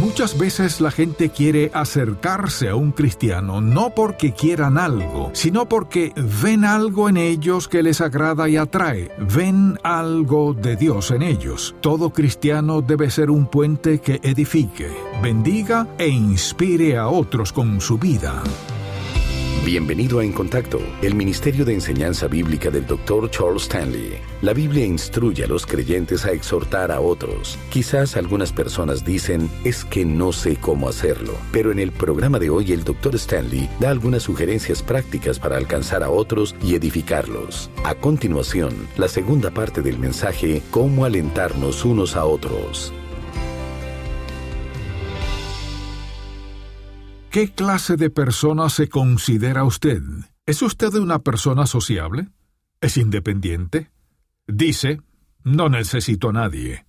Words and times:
Muchas 0.00 0.36
veces 0.36 0.80
la 0.80 0.90
gente 0.90 1.30
quiere 1.30 1.70
acercarse 1.72 2.68
a 2.68 2.74
un 2.74 2.92
cristiano 2.92 3.60
no 3.60 3.90
porque 3.90 4.32
quieran 4.32 4.76
algo, 4.76 5.30
sino 5.34 5.68
porque 5.68 6.12
ven 6.42 6.64
algo 6.64 7.08
en 7.08 7.16
ellos 7.16 7.68
que 7.68 7.82
les 7.82 8.00
agrada 8.00 8.48
y 8.48 8.56
atrae, 8.56 9.10
ven 9.18 9.78
algo 9.82 10.52
de 10.52 10.76
Dios 10.76 11.10
en 11.10 11.22
ellos. 11.22 11.74
Todo 11.80 12.10
cristiano 12.10 12.82
debe 12.82 13.10
ser 13.10 13.30
un 13.30 13.46
puente 13.46 14.00
que 14.00 14.20
edifique, 14.22 14.90
bendiga 15.22 15.86
e 15.98 16.08
inspire 16.08 16.96
a 16.96 17.08
otros 17.08 17.52
con 17.52 17.80
su 17.80 17.96
vida. 17.96 18.42
Bienvenido 19.64 20.18
a 20.18 20.24
En 20.24 20.32
Contacto, 20.32 20.78
el 21.00 21.14
Ministerio 21.14 21.64
de 21.64 21.72
Enseñanza 21.72 22.28
Bíblica 22.28 22.70
del 22.70 22.86
Dr. 22.86 23.30
Charles 23.30 23.62
Stanley. 23.62 24.18
La 24.42 24.52
Biblia 24.52 24.84
instruye 24.84 25.42
a 25.42 25.46
los 25.46 25.64
creyentes 25.64 26.26
a 26.26 26.32
exhortar 26.32 26.92
a 26.92 27.00
otros. 27.00 27.58
Quizás 27.70 28.18
algunas 28.18 28.52
personas 28.52 29.06
dicen, 29.06 29.50
es 29.64 29.86
que 29.86 30.04
no 30.04 30.34
sé 30.34 30.56
cómo 30.56 30.86
hacerlo. 30.86 31.32
Pero 31.50 31.72
en 31.72 31.78
el 31.78 31.92
programa 31.92 32.38
de 32.38 32.50
hoy 32.50 32.72
el 32.72 32.84
Dr. 32.84 33.14
Stanley 33.14 33.70
da 33.80 33.88
algunas 33.88 34.24
sugerencias 34.24 34.82
prácticas 34.82 35.38
para 35.38 35.56
alcanzar 35.56 36.02
a 36.02 36.10
otros 36.10 36.54
y 36.62 36.74
edificarlos. 36.74 37.70
A 37.84 37.94
continuación, 37.94 38.74
la 38.98 39.08
segunda 39.08 39.50
parte 39.50 39.80
del 39.80 39.98
mensaje, 39.98 40.60
cómo 40.70 41.06
alentarnos 41.06 41.86
unos 41.86 42.16
a 42.16 42.26
otros. 42.26 42.92
¿Qué 47.34 47.50
clase 47.50 47.96
de 47.96 48.10
persona 48.10 48.68
se 48.68 48.88
considera 48.88 49.64
usted? 49.64 50.00
¿Es 50.46 50.62
usted 50.62 50.94
una 50.94 51.18
persona 51.18 51.66
sociable? 51.66 52.28
¿Es 52.80 52.96
independiente? 52.96 53.90
Dice, 54.46 55.00
no 55.42 55.68
necesito 55.68 56.28
a 56.28 56.32
nadie. 56.32 56.86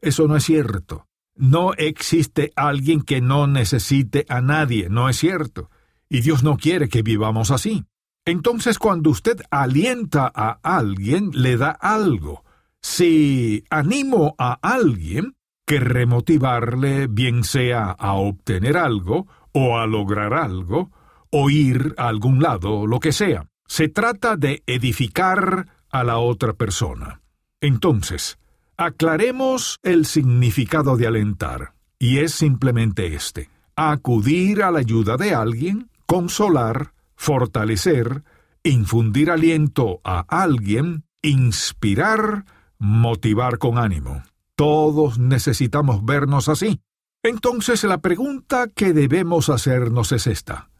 Eso 0.00 0.28
no 0.28 0.36
es 0.36 0.44
cierto. 0.44 1.08
No 1.34 1.74
existe 1.74 2.52
alguien 2.54 3.02
que 3.02 3.20
no 3.20 3.48
necesite 3.48 4.24
a 4.28 4.40
nadie, 4.40 4.88
no 4.88 5.08
es 5.08 5.16
cierto. 5.16 5.68
Y 6.08 6.20
Dios 6.20 6.44
no 6.44 6.58
quiere 6.58 6.88
que 6.88 7.02
vivamos 7.02 7.50
así. 7.50 7.84
Entonces 8.24 8.78
cuando 8.78 9.10
usted 9.10 9.42
alienta 9.50 10.30
a 10.32 10.60
alguien, 10.62 11.32
le 11.32 11.56
da 11.56 11.70
algo. 11.70 12.44
Si 12.80 13.64
animo 13.68 14.36
a 14.38 14.60
alguien, 14.62 15.34
que 15.66 15.80
remotivarle 15.80 17.08
bien 17.08 17.42
sea 17.42 17.90
a 17.90 18.12
obtener 18.12 18.76
algo 18.76 19.26
o 19.52 19.78
a 19.78 19.86
lograr 19.86 20.34
algo, 20.34 20.90
o 21.30 21.50
ir 21.50 21.94
a 21.96 22.08
algún 22.08 22.42
lado, 22.42 22.86
lo 22.86 23.00
que 23.00 23.12
sea. 23.12 23.46
Se 23.66 23.88
trata 23.88 24.36
de 24.36 24.62
edificar 24.66 25.68
a 25.90 26.04
la 26.04 26.18
otra 26.18 26.54
persona. 26.54 27.20
Entonces, 27.60 28.38
aclaremos 28.76 29.78
el 29.82 30.06
significado 30.06 30.96
de 30.96 31.06
alentar, 31.06 31.74
y 31.98 32.18
es 32.18 32.32
simplemente 32.32 33.14
este, 33.14 33.50
acudir 33.76 34.62
a 34.62 34.70
la 34.70 34.78
ayuda 34.78 35.16
de 35.16 35.34
alguien, 35.34 35.90
consolar, 36.06 36.92
fortalecer, 37.16 38.22
infundir 38.62 39.30
aliento 39.30 40.00
a 40.04 40.24
alguien, 40.28 41.04
inspirar, 41.22 42.44
motivar 42.78 43.58
con 43.58 43.78
ánimo. 43.78 44.22
Todos 44.54 45.18
necesitamos 45.18 46.04
vernos 46.04 46.48
así. 46.48 46.80
Entonces 47.22 47.82
la 47.84 47.98
pregunta 47.98 48.68
que 48.68 48.92
debemos 48.92 49.48
hacernos 49.48 50.12
es 50.12 50.26
esta. 50.26 50.70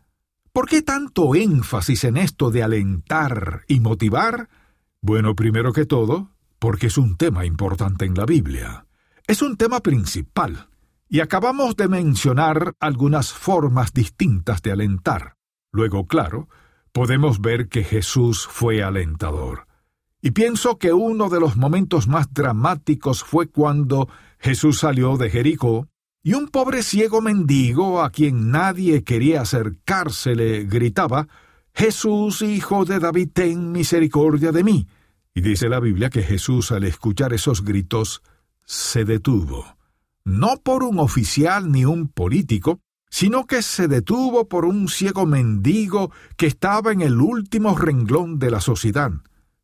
¿Por 0.52 0.68
qué 0.68 0.82
tanto 0.82 1.34
énfasis 1.34 2.04
en 2.04 2.16
esto 2.16 2.50
de 2.50 2.62
alentar 2.62 3.62
y 3.66 3.80
motivar? 3.80 4.48
Bueno, 5.00 5.34
primero 5.34 5.72
que 5.72 5.84
todo, 5.84 6.30
porque 6.58 6.88
es 6.88 6.98
un 6.98 7.16
tema 7.16 7.44
importante 7.44 8.04
en 8.04 8.14
la 8.14 8.24
Biblia. 8.24 8.86
Es 9.26 9.42
un 9.42 9.56
tema 9.56 9.80
principal, 9.80 10.68
y 11.08 11.20
acabamos 11.20 11.76
de 11.76 11.88
mencionar 11.88 12.74
algunas 12.80 13.32
formas 13.32 13.92
distintas 13.92 14.62
de 14.62 14.72
alentar. 14.72 15.36
Luego, 15.72 16.06
claro, 16.06 16.48
podemos 16.92 17.40
ver 17.40 17.68
que 17.68 17.84
Jesús 17.84 18.46
fue 18.46 18.82
alentador. 18.82 19.66
Y 20.20 20.32
pienso 20.32 20.78
que 20.78 20.92
uno 20.92 21.28
de 21.28 21.40
los 21.40 21.56
momentos 21.56 22.08
más 22.08 22.32
dramáticos 22.32 23.22
fue 23.22 23.48
cuando 23.48 24.08
Jesús 24.38 24.80
salió 24.80 25.16
de 25.16 25.30
Jericó 25.30 25.88
y 26.22 26.34
un 26.34 26.48
pobre 26.48 26.82
ciego 26.82 27.20
mendigo 27.20 28.02
a 28.02 28.10
quien 28.10 28.50
nadie 28.50 29.04
quería 29.04 29.42
acercarse 29.42 30.34
le 30.34 30.64
gritaba 30.64 31.28
Jesús, 31.78 32.42
hijo 32.42 32.84
de 32.84 32.98
David, 32.98 33.28
ten 33.32 33.70
misericordia 33.70 34.50
de 34.50 34.64
mí. 34.64 34.88
Y 35.32 35.40
dice 35.42 35.68
la 35.68 35.78
Biblia 35.78 36.10
que 36.10 36.24
Jesús 36.24 36.72
al 36.72 36.82
escuchar 36.82 37.32
esos 37.32 37.64
gritos 37.64 38.20
se 38.64 39.04
detuvo. 39.04 39.64
No 40.24 40.56
por 40.56 40.82
un 40.82 40.98
oficial 40.98 41.70
ni 41.70 41.84
un 41.84 42.08
político, 42.08 42.80
sino 43.10 43.46
que 43.46 43.62
se 43.62 43.86
detuvo 43.86 44.48
por 44.48 44.64
un 44.64 44.88
ciego 44.88 45.24
mendigo 45.24 46.10
que 46.36 46.46
estaba 46.46 46.90
en 46.90 47.00
el 47.00 47.20
último 47.20 47.78
renglón 47.78 48.40
de 48.40 48.50
la 48.50 48.60
sociedad. 48.60 49.12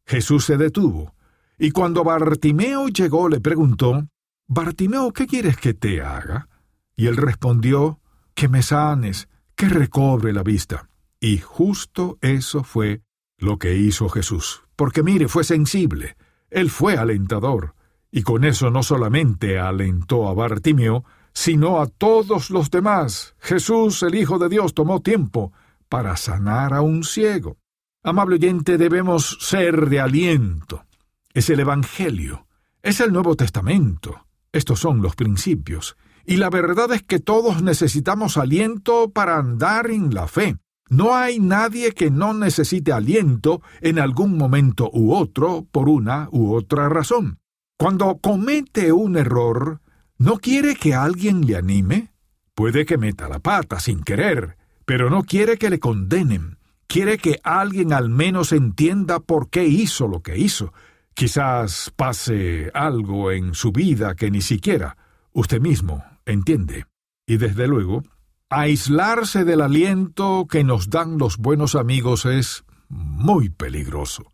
Jesús 0.06 0.44
se 0.44 0.56
detuvo, 0.56 1.14
y 1.58 1.72
cuando 1.72 2.04
Bartimeo 2.04 2.86
llegó 2.86 3.28
le 3.28 3.40
preguntó 3.40 4.06
Bartimeo, 4.46 5.12
¿qué 5.12 5.26
quieres 5.26 5.56
que 5.56 5.72
te 5.72 6.02
haga? 6.02 6.48
Y 6.94 7.06
él 7.06 7.16
respondió, 7.16 8.00
que 8.34 8.48
me 8.48 8.62
sanes, 8.62 9.28
que 9.56 9.68
recobre 9.68 10.32
la 10.32 10.42
vista. 10.42 10.88
Y 11.18 11.38
justo 11.38 12.18
eso 12.20 12.62
fue 12.62 13.02
lo 13.38 13.58
que 13.58 13.76
hizo 13.76 14.08
Jesús. 14.08 14.62
Porque 14.76 15.02
mire, 15.02 15.28
fue 15.28 15.44
sensible, 15.44 16.16
él 16.50 16.70
fue 16.70 16.96
alentador, 16.96 17.74
y 18.10 18.22
con 18.22 18.44
eso 18.44 18.70
no 18.70 18.82
solamente 18.82 19.58
alentó 19.58 20.28
a 20.28 20.34
Bartimeo, 20.34 21.04
sino 21.32 21.80
a 21.80 21.86
todos 21.86 22.50
los 22.50 22.70
demás. 22.70 23.34
Jesús, 23.38 24.02
el 24.02 24.14
Hijo 24.14 24.38
de 24.38 24.48
Dios, 24.48 24.74
tomó 24.74 25.00
tiempo 25.00 25.52
para 25.88 26.16
sanar 26.16 26.74
a 26.74 26.80
un 26.80 27.02
ciego. 27.02 27.56
Amable 28.02 28.36
oyente, 28.36 28.76
debemos 28.76 29.38
ser 29.40 29.88
de 29.88 30.00
aliento. 30.00 30.84
Es 31.32 31.50
el 31.50 31.60
Evangelio, 31.60 32.46
es 32.82 33.00
el 33.00 33.12
Nuevo 33.12 33.34
Testamento, 33.34 34.26
estos 34.54 34.78
son 34.78 35.02
los 35.02 35.16
principios. 35.16 35.96
Y 36.24 36.36
la 36.36 36.48
verdad 36.48 36.92
es 36.92 37.02
que 37.02 37.18
todos 37.18 37.62
necesitamos 37.62 38.38
aliento 38.38 39.10
para 39.10 39.36
andar 39.36 39.90
en 39.90 40.14
la 40.14 40.28
fe. 40.28 40.56
No 40.88 41.16
hay 41.16 41.40
nadie 41.40 41.92
que 41.92 42.10
no 42.10 42.32
necesite 42.34 42.92
aliento 42.92 43.62
en 43.80 43.98
algún 43.98 44.38
momento 44.38 44.90
u 44.92 45.12
otro 45.12 45.66
por 45.70 45.88
una 45.88 46.28
u 46.30 46.54
otra 46.54 46.88
razón. 46.88 47.40
Cuando 47.76 48.18
comete 48.18 48.92
un 48.92 49.16
error, 49.16 49.80
¿no 50.18 50.38
quiere 50.38 50.76
que 50.76 50.94
alguien 50.94 51.44
le 51.46 51.56
anime? 51.56 52.12
Puede 52.54 52.86
que 52.86 52.96
meta 52.96 53.28
la 53.28 53.40
pata 53.40 53.80
sin 53.80 54.04
querer, 54.04 54.56
pero 54.84 55.10
no 55.10 55.24
quiere 55.24 55.58
que 55.58 55.68
le 55.68 55.80
condenen. 55.80 56.58
Quiere 56.86 57.18
que 57.18 57.40
alguien 57.42 57.92
al 57.92 58.08
menos 58.08 58.52
entienda 58.52 59.18
por 59.18 59.50
qué 59.50 59.66
hizo 59.66 60.06
lo 60.06 60.22
que 60.22 60.38
hizo, 60.38 60.72
Quizás 61.14 61.92
pase 61.94 62.70
algo 62.74 63.30
en 63.30 63.54
su 63.54 63.70
vida 63.70 64.16
que 64.16 64.30
ni 64.30 64.40
siquiera 64.40 64.96
usted 65.32 65.60
mismo 65.60 66.04
entiende. 66.26 66.86
Y 67.26 67.36
desde 67.36 67.68
luego, 67.68 68.02
aislarse 68.50 69.44
del 69.44 69.60
aliento 69.60 70.46
que 70.50 70.64
nos 70.64 70.90
dan 70.90 71.18
los 71.18 71.38
buenos 71.38 71.76
amigos 71.76 72.26
es 72.26 72.64
muy 72.88 73.48
peligroso. 73.48 74.24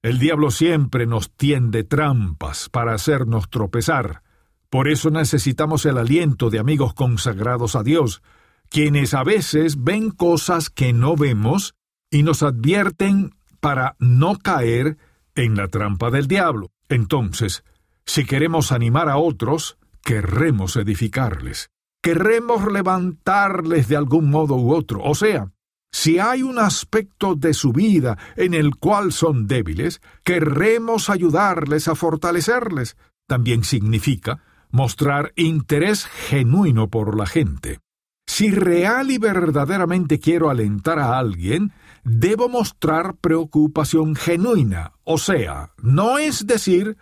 El 0.00 0.20
diablo 0.20 0.52
siempre 0.52 1.06
nos 1.06 1.32
tiende 1.32 1.82
trampas 1.82 2.68
para 2.68 2.94
hacernos 2.94 3.50
tropezar. 3.50 4.22
Por 4.70 4.88
eso 4.88 5.10
necesitamos 5.10 5.86
el 5.86 5.98
aliento 5.98 6.50
de 6.50 6.60
amigos 6.60 6.94
consagrados 6.94 7.74
a 7.74 7.82
Dios, 7.82 8.22
quienes 8.70 9.12
a 9.12 9.24
veces 9.24 9.82
ven 9.82 10.10
cosas 10.10 10.70
que 10.70 10.92
no 10.92 11.16
vemos 11.16 11.74
y 12.10 12.22
nos 12.22 12.44
advierten 12.44 13.34
para 13.60 13.96
no 13.98 14.38
caer 14.38 14.98
en 15.38 15.56
la 15.56 15.68
trampa 15.68 16.10
del 16.10 16.26
diablo. 16.26 16.70
Entonces, 16.88 17.64
si 18.06 18.24
queremos 18.24 18.72
animar 18.72 19.08
a 19.08 19.18
otros, 19.18 19.78
querremos 20.02 20.76
edificarles, 20.76 21.70
querremos 22.02 22.70
levantarles 22.70 23.88
de 23.88 23.96
algún 23.96 24.30
modo 24.30 24.56
u 24.56 24.74
otro. 24.74 25.00
O 25.02 25.14
sea, 25.14 25.52
si 25.92 26.18
hay 26.18 26.42
un 26.42 26.58
aspecto 26.58 27.34
de 27.34 27.54
su 27.54 27.72
vida 27.72 28.18
en 28.36 28.52
el 28.52 28.76
cual 28.76 29.12
son 29.12 29.46
débiles, 29.46 30.00
querremos 30.24 31.08
ayudarles 31.08 31.88
a 31.88 31.94
fortalecerles. 31.94 32.96
También 33.26 33.62
significa 33.62 34.42
mostrar 34.70 35.32
interés 35.36 36.06
genuino 36.06 36.88
por 36.88 37.16
la 37.16 37.26
gente. 37.26 37.78
Si 38.38 38.52
real 38.52 39.10
y 39.10 39.18
verdaderamente 39.18 40.20
quiero 40.20 40.48
alentar 40.48 41.00
a 41.00 41.18
alguien, 41.18 41.72
debo 42.04 42.48
mostrar 42.48 43.16
preocupación 43.16 44.14
genuina, 44.14 44.92
o 45.02 45.18
sea, 45.18 45.72
no 45.82 46.18
es 46.18 46.46
decir, 46.46 46.96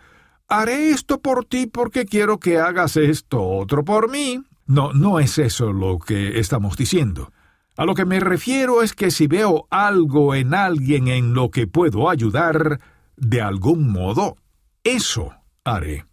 haré 0.47 0.89
esto 0.89 1.21
por 1.21 1.45
ti 1.45 1.67
porque 1.67 2.05
quiero 2.07 2.39
que 2.39 2.57
hagas 2.57 2.97
esto 2.97 3.43
otro 3.43 3.85
por 3.85 4.09
mí. 4.09 4.41
No, 4.65 4.93
no 4.93 5.19
es 5.19 5.37
eso 5.37 5.73
lo 5.73 5.99
que 5.99 6.39
estamos 6.39 6.75
diciendo. 6.75 7.31
A 7.75 7.85
lo 7.85 7.93
que 7.93 8.05
me 8.05 8.19
refiero 8.19 8.81
es 8.81 8.93
que 8.93 9.11
si 9.11 9.27
veo 9.27 9.67
algo 9.69 10.33
en 10.33 10.55
alguien 10.55 11.07
en 11.07 11.35
lo 11.35 11.51
que 11.51 11.67
puedo 11.67 12.09
ayudar, 12.09 12.79
de 13.15 13.43
algún 13.43 13.91
modo, 13.91 14.37
eso 14.83 15.35
haré. 15.63 16.03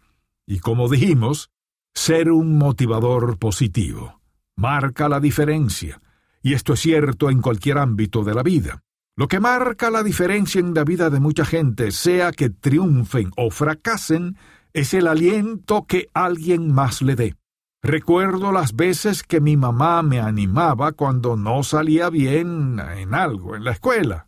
Y 0.45 0.59
como 0.59 0.87
dijimos, 0.87 1.49
ser 1.95 2.29
un 2.29 2.59
motivador 2.59 3.39
positivo. 3.39 4.14
Marca 4.55 5.09
la 5.09 5.19
diferencia, 5.19 6.01
y 6.41 6.53
esto 6.53 6.73
es 6.73 6.79
cierto 6.79 7.29
en 7.29 7.41
cualquier 7.41 7.77
ámbito 7.77 8.23
de 8.23 8.33
la 8.33 8.43
vida. 8.43 8.81
Lo 9.17 9.27
que 9.27 9.39
marca 9.39 9.89
la 9.89 10.03
diferencia 10.03 10.59
en 10.59 10.73
la 10.73 10.83
vida 10.83 11.09
de 11.09 11.19
mucha 11.19 11.45
gente, 11.45 11.91
sea 11.91 12.31
que 12.31 12.49
triunfen 12.49 13.31
o 13.37 13.49
fracasen, 13.49 14.37
es 14.73 14.93
el 14.93 15.07
aliento 15.07 15.85
que 15.87 16.09
alguien 16.13 16.73
más 16.73 17.01
le 17.01 17.15
dé. 17.15 17.35
Recuerdo 17.81 18.51
las 18.51 18.75
veces 18.75 19.23
que 19.23 19.39
mi 19.39 19.57
mamá 19.57 20.01
me 20.01 20.19
animaba 20.19 20.91
cuando 20.93 21.37
no 21.37 21.63
salía 21.63 22.09
bien 22.09 22.79
en 22.79 23.13
algo 23.13 23.55
en 23.55 23.63
la 23.63 23.71
escuela. 23.71 24.27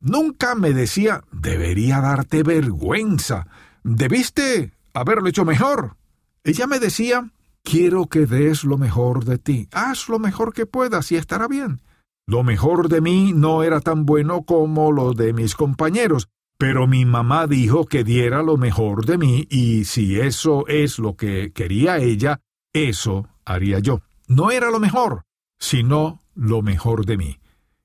Nunca 0.00 0.54
me 0.54 0.72
decía, 0.72 1.24
debería 1.32 2.00
darte 2.00 2.42
vergüenza, 2.42 3.48
debiste 3.82 4.72
haberlo 4.94 5.28
hecho 5.28 5.44
mejor. 5.44 5.96
Ella 6.44 6.66
me 6.66 6.78
decía, 6.78 7.30
quiero 7.70 8.06
que 8.06 8.24
des 8.24 8.64
lo 8.64 8.78
mejor 8.78 9.24
de 9.26 9.36
ti, 9.38 9.68
haz 9.72 10.08
lo 10.08 10.18
mejor 10.18 10.54
que 10.54 10.64
puedas 10.64 11.12
y 11.12 11.16
estará 11.16 11.48
bien. 11.48 11.82
Lo 12.26 12.42
mejor 12.42 12.88
de 12.88 13.02
mí 13.02 13.32
no 13.34 13.62
era 13.62 13.80
tan 13.80 14.06
bueno 14.06 14.42
como 14.42 14.90
lo 14.90 15.12
de 15.12 15.34
mis 15.34 15.54
compañeros, 15.54 16.28
pero 16.56 16.86
mi 16.86 17.04
mamá 17.04 17.46
dijo 17.46 17.84
que 17.84 18.04
diera 18.04 18.42
lo 18.42 18.56
mejor 18.56 19.04
de 19.04 19.18
mí 19.18 19.46
y 19.50 19.84
si 19.84 20.18
eso 20.18 20.66
es 20.66 20.98
lo 20.98 21.14
que 21.14 21.52
quería 21.52 21.98
ella, 21.98 22.40
eso 22.72 23.28
haría 23.44 23.80
yo. 23.80 24.00
No 24.26 24.50
era 24.50 24.70
lo 24.70 24.80
mejor, 24.80 25.24
sino 25.58 26.20
lo 26.34 26.62
mejor 26.62 27.04
de 27.04 27.18
mí. 27.18 27.38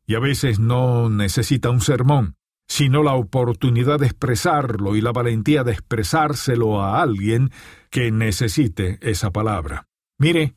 Y 0.06 0.16
a 0.16 0.20
veces 0.20 0.60
no 0.60 1.10
necesita 1.10 1.70
un 1.70 1.82
sermón, 1.82 2.36
sino 2.68 3.04
la 3.04 3.14
oportunidad 3.14 4.00
de 4.00 4.08
expresarlo 4.08 4.96
y 4.96 5.02
la 5.02 5.12
valentía 5.12 5.64
de 5.64 5.74
expresárselo 5.74 6.82
a 6.82 7.02
alguien 7.02 7.52
que 7.90 8.12
necesite 8.12 8.98
esa 9.02 9.32
palabra. 9.32 9.88
Mire, 10.18 10.56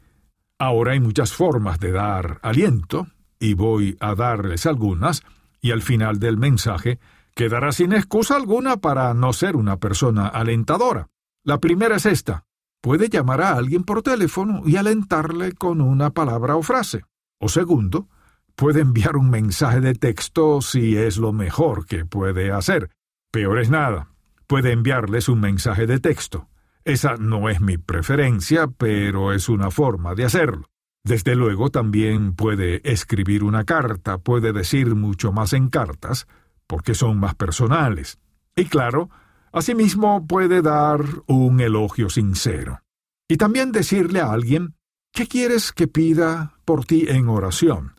ahora 0.58 0.92
hay 0.92 1.00
muchas 1.00 1.32
formas 1.32 1.80
de 1.80 1.92
dar 1.92 2.38
aliento, 2.42 3.08
y 3.38 3.54
voy 3.54 3.96
a 4.00 4.14
darles 4.14 4.66
algunas, 4.66 5.22
y 5.60 5.72
al 5.72 5.82
final 5.82 6.18
del 6.18 6.38
mensaje 6.38 6.98
quedará 7.34 7.72
sin 7.72 7.92
excusa 7.92 8.36
alguna 8.36 8.78
para 8.78 9.12
no 9.12 9.32
ser 9.32 9.56
una 9.56 9.76
persona 9.76 10.26
alentadora. 10.26 11.08
La 11.44 11.60
primera 11.60 11.96
es 11.96 12.06
esta. 12.06 12.44
Puede 12.80 13.08
llamar 13.08 13.42
a 13.42 13.54
alguien 13.54 13.84
por 13.84 14.02
teléfono 14.02 14.62
y 14.64 14.76
alentarle 14.76 15.52
con 15.52 15.80
una 15.80 16.10
palabra 16.10 16.56
o 16.56 16.62
frase. 16.62 17.04
O 17.38 17.48
segundo, 17.48 18.08
puede 18.56 18.80
enviar 18.80 19.16
un 19.16 19.30
mensaje 19.30 19.80
de 19.80 19.94
texto 19.94 20.60
si 20.62 20.96
es 20.96 21.18
lo 21.18 21.32
mejor 21.32 21.86
que 21.86 22.04
puede 22.04 22.50
hacer. 22.50 22.90
Peor 23.30 23.60
es 23.60 23.70
nada. 23.70 24.08
Puede 24.46 24.72
enviarles 24.72 25.28
un 25.28 25.40
mensaje 25.40 25.86
de 25.86 26.00
texto. 26.00 26.48
Esa 26.84 27.16
no 27.16 27.48
es 27.48 27.60
mi 27.60 27.78
preferencia, 27.78 28.66
pero 28.68 29.32
es 29.32 29.48
una 29.48 29.70
forma 29.70 30.14
de 30.14 30.24
hacerlo. 30.24 30.66
Desde 31.04 31.36
luego 31.36 31.70
también 31.70 32.34
puede 32.34 32.80
escribir 32.90 33.44
una 33.44 33.64
carta, 33.64 34.18
puede 34.18 34.52
decir 34.52 34.94
mucho 34.94 35.32
más 35.32 35.52
en 35.52 35.68
cartas, 35.68 36.26
porque 36.66 36.94
son 36.94 37.18
más 37.18 37.34
personales. 37.34 38.18
Y 38.56 38.64
claro, 38.64 39.10
asimismo 39.52 40.26
puede 40.26 40.62
dar 40.62 41.00
un 41.26 41.60
elogio 41.60 42.08
sincero. 42.08 42.80
Y 43.28 43.36
también 43.36 43.72
decirle 43.72 44.20
a 44.20 44.30
alguien, 44.30 44.74
¿qué 45.12 45.26
quieres 45.26 45.72
que 45.72 45.88
pida 45.88 46.54
por 46.64 46.84
ti 46.84 47.06
en 47.08 47.28
oración? 47.28 47.95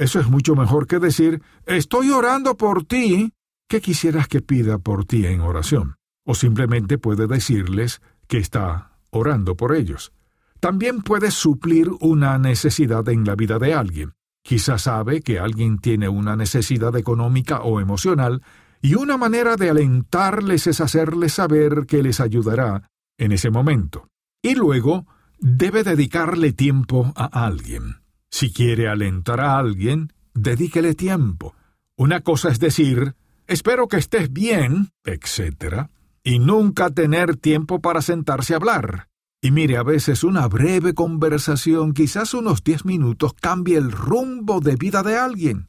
Eso 0.00 0.18
es 0.18 0.30
mucho 0.30 0.56
mejor 0.56 0.86
que 0.86 0.98
decir, 0.98 1.42
estoy 1.66 2.08
orando 2.08 2.56
por 2.56 2.84
ti. 2.84 3.34
¿Qué 3.68 3.82
quisieras 3.82 4.28
que 4.28 4.40
pida 4.40 4.78
por 4.78 5.04
ti 5.04 5.26
en 5.26 5.42
oración? 5.42 5.96
O 6.24 6.34
simplemente 6.34 6.96
puede 6.96 7.26
decirles 7.26 8.00
que 8.26 8.38
está 8.38 8.92
orando 9.10 9.58
por 9.58 9.76
ellos. 9.76 10.14
También 10.58 11.02
puede 11.02 11.30
suplir 11.30 11.90
una 12.00 12.38
necesidad 12.38 13.06
en 13.10 13.26
la 13.26 13.34
vida 13.34 13.58
de 13.58 13.74
alguien. 13.74 14.14
Quizás 14.42 14.84
sabe 14.84 15.20
que 15.20 15.38
alguien 15.38 15.76
tiene 15.76 16.08
una 16.08 16.34
necesidad 16.34 16.96
económica 16.96 17.60
o 17.60 17.78
emocional, 17.78 18.40
y 18.80 18.94
una 18.94 19.18
manera 19.18 19.56
de 19.56 19.68
alentarles 19.68 20.66
es 20.66 20.80
hacerles 20.80 21.34
saber 21.34 21.84
que 21.86 22.02
les 22.02 22.20
ayudará 22.20 22.88
en 23.18 23.32
ese 23.32 23.50
momento. 23.50 24.08
Y 24.40 24.54
luego 24.54 25.06
debe 25.40 25.84
dedicarle 25.84 26.54
tiempo 26.54 27.12
a 27.16 27.44
alguien. 27.44 28.00
Si 28.30 28.52
quiere 28.52 28.88
alentar 28.88 29.40
a 29.40 29.58
alguien, 29.58 30.12
dedíquele 30.34 30.94
tiempo. 30.94 31.54
Una 31.96 32.20
cosa 32.20 32.48
es 32.48 32.58
decir, 32.58 33.14
espero 33.46 33.88
que 33.88 33.98
estés 33.98 34.32
bien, 34.32 34.90
etc., 35.04 35.88
y 36.22 36.38
nunca 36.38 36.90
tener 36.90 37.36
tiempo 37.36 37.80
para 37.80 38.02
sentarse 38.02 38.54
a 38.54 38.56
hablar. 38.56 39.08
Y 39.42 39.50
mire, 39.50 39.78
a 39.78 39.82
veces 39.82 40.22
una 40.22 40.46
breve 40.48 40.94
conversación, 40.94 41.94
quizás 41.94 42.34
unos 42.34 42.62
diez 42.62 42.84
minutos, 42.84 43.32
cambia 43.34 43.78
el 43.78 43.90
rumbo 43.90 44.60
de 44.60 44.76
vida 44.76 45.02
de 45.02 45.16
alguien. 45.16 45.68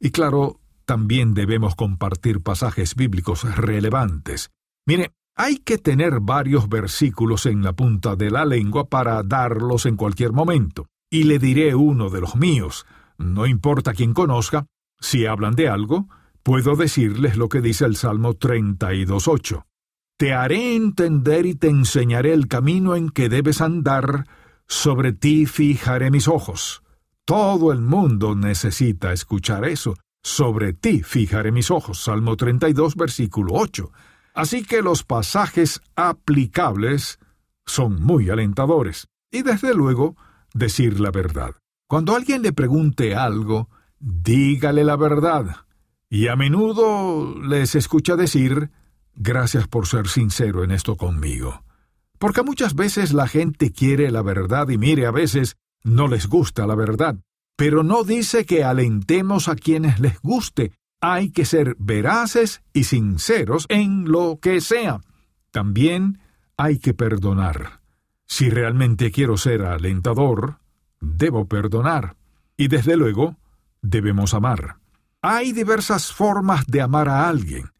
Y 0.00 0.10
claro, 0.10 0.60
también 0.86 1.34
debemos 1.34 1.74
compartir 1.74 2.40
pasajes 2.40 2.94
bíblicos 2.94 3.44
relevantes. 3.56 4.50
Mire, 4.86 5.12
hay 5.36 5.58
que 5.58 5.78
tener 5.78 6.20
varios 6.20 6.68
versículos 6.68 7.46
en 7.46 7.62
la 7.62 7.72
punta 7.72 8.16
de 8.16 8.30
la 8.30 8.44
lengua 8.44 8.88
para 8.88 9.22
darlos 9.22 9.86
en 9.86 9.96
cualquier 9.96 10.32
momento. 10.32 10.86
Y 11.12 11.24
le 11.24 11.38
diré 11.38 11.74
uno 11.74 12.08
de 12.08 12.22
los 12.22 12.36
míos. 12.36 12.86
No 13.18 13.44
importa 13.44 13.92
quién 13.92 14.14
conozca, 14.14 14.64
si 14.98 15.26
hablan 15.26 15.54
de 15.54 15.68
algo, 15.68 16.08
puedo 16.42 16.74
decirles 16.74 17.36
lo 17.36 17.50
que 17.50 17.60
dice 17.60 17.84
el 17.84 17.96
Salmo 17.96 18.32
32.8. 18.32 19.62
Te 20.16 20.32
haré 20.32 20.74
entender 20.74 21.44
y 21.44 21.54
te 21.54 21.68
enseñaré 21.68 22.32
el 22.32 22.48
camino 22.48 22.96
en 22.96 23.10
que 23.10 23.28
debes 23.28 23.60
andar, 23.60 24.26
sobre 24.66 25.12
ti 25.12 25.44
fijaré 25.44 26.10
mis 26.10 26.28
ojos. 26.28 26.82
Todo 27.26 27.72
el 27.72 27.82
mundo 27.82 28.34
necesita 28.34 29.12
escuchar 29.12 29.66
eso. 29.66 29.94
Sobre 30.22 30.72
ti 30.72 31.02
fijaré 31.02 31.52
mis 31.52 31.70
ojos. 31.70 32.02
Salmo 32.02 32.38
32, 32.38 32.96
versículo 32.96 33.52
8. 33.52 33.92
Así 34.32 34.64
que 34.64 34.80
los 34.80 35.04
pasajes 35.04 35.82
aplicables 35.94 37.18
son 37.66 38.02
muy 38.02 38.30
alentadores. 38.30 39.08
Y 39.30 39.42
desde 39.42 39.74
luego, 39.74 40.16
decir 40.54 41.00
la 41.00 41.10
verdad. 41.10 41.54
Cuando 41.88 42.14
alguien 42.14 42.42
le 42.42 42.52
pregunte 42.52 43.14
algo, 43.14 43.68
dígale 43.98 44.84
la 44.84 44.96
verdad. 44.96 45.56
Y 46.08 46.28
a 46.28 46.36
menudo 46.36 47.38
les 47.40 47.74
escucha 47.74 48.16
decir, 48.16 48.70
Gracias 49.14 49.68
por 49.68 49.86
ser 49.86 50.08
sincero 50.08 50.64
en 50.64 50.70
esto 50.70 50.96
conmigo. 50.96 51.64
Porque 52.18 52.42
muchas 52.42 52.74
veces 52.74 53.12
la 53.12 53.28
gente 53.28 53.72
quiere 53.72 54.10
la 54.10 54.22
verdad 54.22 54.68
y 54.68 54.78
mire, 54.78 55.06
a 55.06 55.10
veces 55.10 55.56
no 55.82 56.08
les 56.08 56.28
gusta 56.28 56.66
la 56.66 56.74
verdad. 56.74 57.16
Pero 57.56 57.82
no 57.82 58.04
dice 58.04 58.46
que 58.46 58.64
alentemos 58.64 59.48
a 59.48 59.56
quienes 59.56 60.00
les 60.00 60.20
guste. 60.20 60.72
Hay 61.00 61.30
que 61.30 61.44
ser 61.44 61.76
veraces 61.78 62.62
y 62.72 62.84
sinceros 62.84 63.66
en 63.68 64.10
lo 64.10 64.38
que 64.40 64.60
sea. 64.60 65.00
También 65.50 66.20
hay 66.56 66.78
que 66.78 66.94
perdonar. 66.94 67.81
Si 68.32 68.48
realmente 68.48 69.10
quiero 69.10 69.36
ser 69.36 69.60
alentador, 69.60 70.56
debo 71.02 71.44
perdonar. 71.48 72.16
Y 72.56 72.68
desde 72.68 72.96
luego, 72.96 73.36
debemos 73.82 74.32
amar. 74.32 74.78
Hay 75.20 75.52
diversas 75.52 76.14
formas 76.14 76.66
de 76.66 76.80
amar 76.80 77.10
a 77.10 77.28
alguien. 77.28 77.72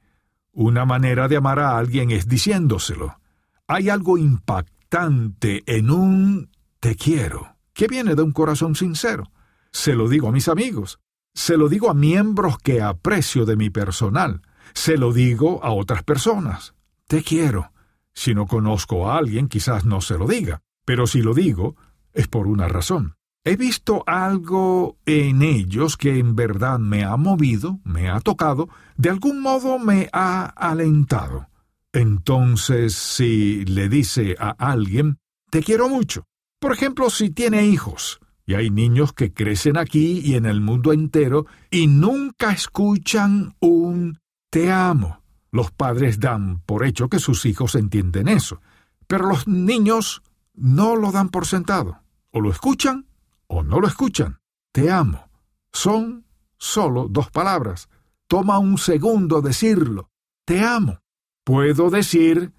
Una 0.53 0.85
manera 0.85 1.27
de 1.27 1.39
amar 1.39 1.59
a 1.59 1.79
alguien 1.79 2.11
es 2.11 2.29
diciéndoselo. 2.29 3.19
Hay 3.67 3.89
algo 3.89 4.19
impactante 4.19 5.63
en 5.65 5.91
un 5.91 6.51
te 6.81 6.97
quiero, 6.97 7.57
que 7.73 7.87
viene 7.87 8.15
de 8.15 8.21
un 8.21 8.33
corazón 8.33 8.75
sincero. 8.75 9.33
Se 9.71 9.95
lo 9.95 10.07
digo 10.07 10.29
a 10.29 10.33
mis 10.33 10.49
amigos, 10.49 10.99
se 11.33 11.57
lo 11.57 11.71
digo 11.71 11.89
a 11.89 11.95
miembros 11.95 12.59
que 12.59 12.83
aprecio 12.83 13.47
de 13.47 13.57
mi 13.57 13.71
personal, 13.71 14.43
se 14.75 14.99
lo 14.99 15.15
digo 15.15 15.65
a 15.65 15.71
otras 15.71 16.03
personas. 16.03 16.75
Te 17.07 17.23
quiero. 17.23 17.73
Si 18.15 18.35
no 18.35 18.47
conozco 18.47 19.11
a 19.11 19.19
alguien, 19.19 19.49
quizás 19.49 19.85
no 19.85 20.01
se 20.01 20.19
lo 20.19 20.27
diga, 20.27 20.63
pero 20.85 21.07
si 21.07 21.23
lo 21.23 21.35
digo, 21.35 21.77
es 22.13 22.29
por 22.29 22.47
una 22.47 22.69
razón. 22.69 23.17
He 23.45 23.57
visto 23.57 24.05
algo 24.07 24.99
en 25.05 25.43
ellos 25.43 25.97
que 25.97 26.19
en 26.19 26.37
verdad 26.37 26.79
me 26.79 27.05
ha 27.05 27.17
movido, 27.17 27.81
me 27.85 28.09
ha 28.09 28.21
tocado, 28.21 28.69
de 28.97 29.11
algún 29.11 29.41
modo 29.41 29.79
me 29.79 30.09
ha 30.13 30.45
alentado. 30.45 31.49
Entonces, 31.93 32.95
si 32.95 33.65
le 33.65 33.89
dice 33.89 34.37
a 34.39 34.51
alguien, 34.51 35.19
te 35.51 35.63
quiero 35.63 35.89
mucho, 35.89 36.25
por 36.61 36.73
ejemplo, 36.73 37.11
si 37.11 37.31
tiene 37.31 37.67
hijos, 37.67 38.21
y 38.47 38.55
hay 38.55 38.71
niños 38.71 39.13
que 39.13 39.33
crecen 39.33 39.77
aquí 39.77 40.21
y 40.25 40.37
en 40.37 40.47
el 40.47 40.61
mundo 40.61 40.93
entero 40.93 41.47
y 41.71 41.87
nunca 41.87 42.53
escuchan 42.53 43.55
un 43.61 44.21
te 44.51 44.71
amo. 44.71 45.22
Los 45.53 45.71
padres 45.71 46.19
dan 46.19 46.61
por 46.61 46.85
hecho 46.85 47.09
que 47.09 47.21
sus 47.21 47.47
hijos 47.47 47.77
entienden 47.77 48.27
eso, 48.27 48.61
pero 49.07 49.29
los 49.29 49.47
niños 49.47 50.23
no 50.55 50.97
lo 50.97 51.13
dan 51.13 51.29
por 51.29 51.47
sentado. 51.47 52.03
O 52.31 52.41
lo 52.41 52.51
escuchan 52.51 53.07
o 53.47 53.63
no 53.63 53.79
lo 53.79 53.87
escuchan. 53.87 54.41
Te 54.73 54.91
amo. 54.91 55.29
Son 55.73 56.25
solo 56.59 57.07
dos 57.09 57.31
palabras. 57.31 57.89
Toma 58.27 58.59
un 58.59 58.79
segundo 58.79 59.43
decirlo. 59.43 60.11
Te 60.45 60.65
amo. 60.65 60.99
Puedo 61.45 61.91
decir 61.91 62.53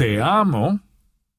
te 0.00 0.22
amo, 0.22 0.80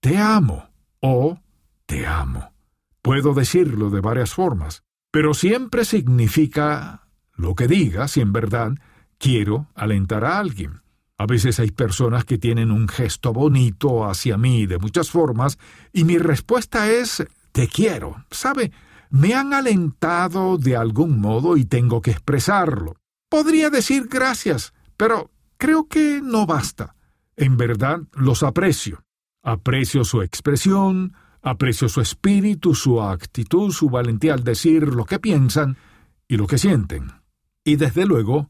te 0.01 0.20
amo 0.20 0.70
o 1.00 1.39
te 1.88 2.05
amo. 2.05 2.53
Puedo 3.01 3.34
decirlo 3.34 3.89
de 3.89 4.01
varias 4.01 4.36
formas, 4.36 4.84
pero 5.10 5.34
siempre 5.34 5.84
significa 5.84 7.08
lo 7.34 7.55
que 7.55 7.67
diga 7.67 8.08
si 8.08 8.22
en 8.22 8.34
verdad 8.34 8.74
quiero 9.17 9.65
alentar 9.74 10.25
a 10.25 10.38
alguien. 10.38 10.81
A 11.21 11.27
veces 11.27 11.59
hay 11.59 11.69
personas 11.69 12.25
que 12.25 12.39
tienen 12.39 12.71
un 12.71 12.87
gesto 12.87 13.31
bonito 13.31 14.09
hacia 14.09 14.39
mí 14.39 14.65
de 14.65 14.79
muchas 14.79 15.11
formas 15.11 15.59
y 15.93 16.03
mi 16.03 16.17
respuesta 16.17 16.89
es 16.89 17.23
te 17.51 17.67
quiero. 17.67 18.25
¿Sabe? 18.31 18.71
Me 19.11 19.35
han 19.35 19.53
alentado 19.53 20.57
de 20.57 20.75
algún 20.75 21.19
modo 21.21 21.57
y 21.57 21.65
tengo 21.65 22.01
que 22.01 22.09
expresarlo. 22.09 22.95
Podría 23.29 23.69
decir 23.69 24.07
gracias, 24.09 24.73
pero 24.97 25.29
creo 25.57 25.87
que 25.87 26.21
no 26.23 26.47
basta. 26.47 26.95
En 27.35 27.55
verdad 27.55 27.99
los 28.13 28.41
aprecio. 28.41 29.03
Aprecio 29.43 30.03
su 30.03 30.23
expresión, 30.23 31.13
aprecio 31.43 31.87
su 31.87 32.01
espíritu, 32.01 32.73
su 32.73 32.99
actitud, 32.99 33.71
su 33.71 33.91
valentía 33.91 34.33
al 34.33 34.43
decir 34.43 34.87
lo 34.87 35.05
que 35.05 35.19
piensan 35.19 35.77
y 36.27 36.37
lo 36.37 36.47
que 36.47 36.57
sienten. 36.57 37.11
Y 37.63 37.75
desde 37.75 38.07
luego, 38.07 38.49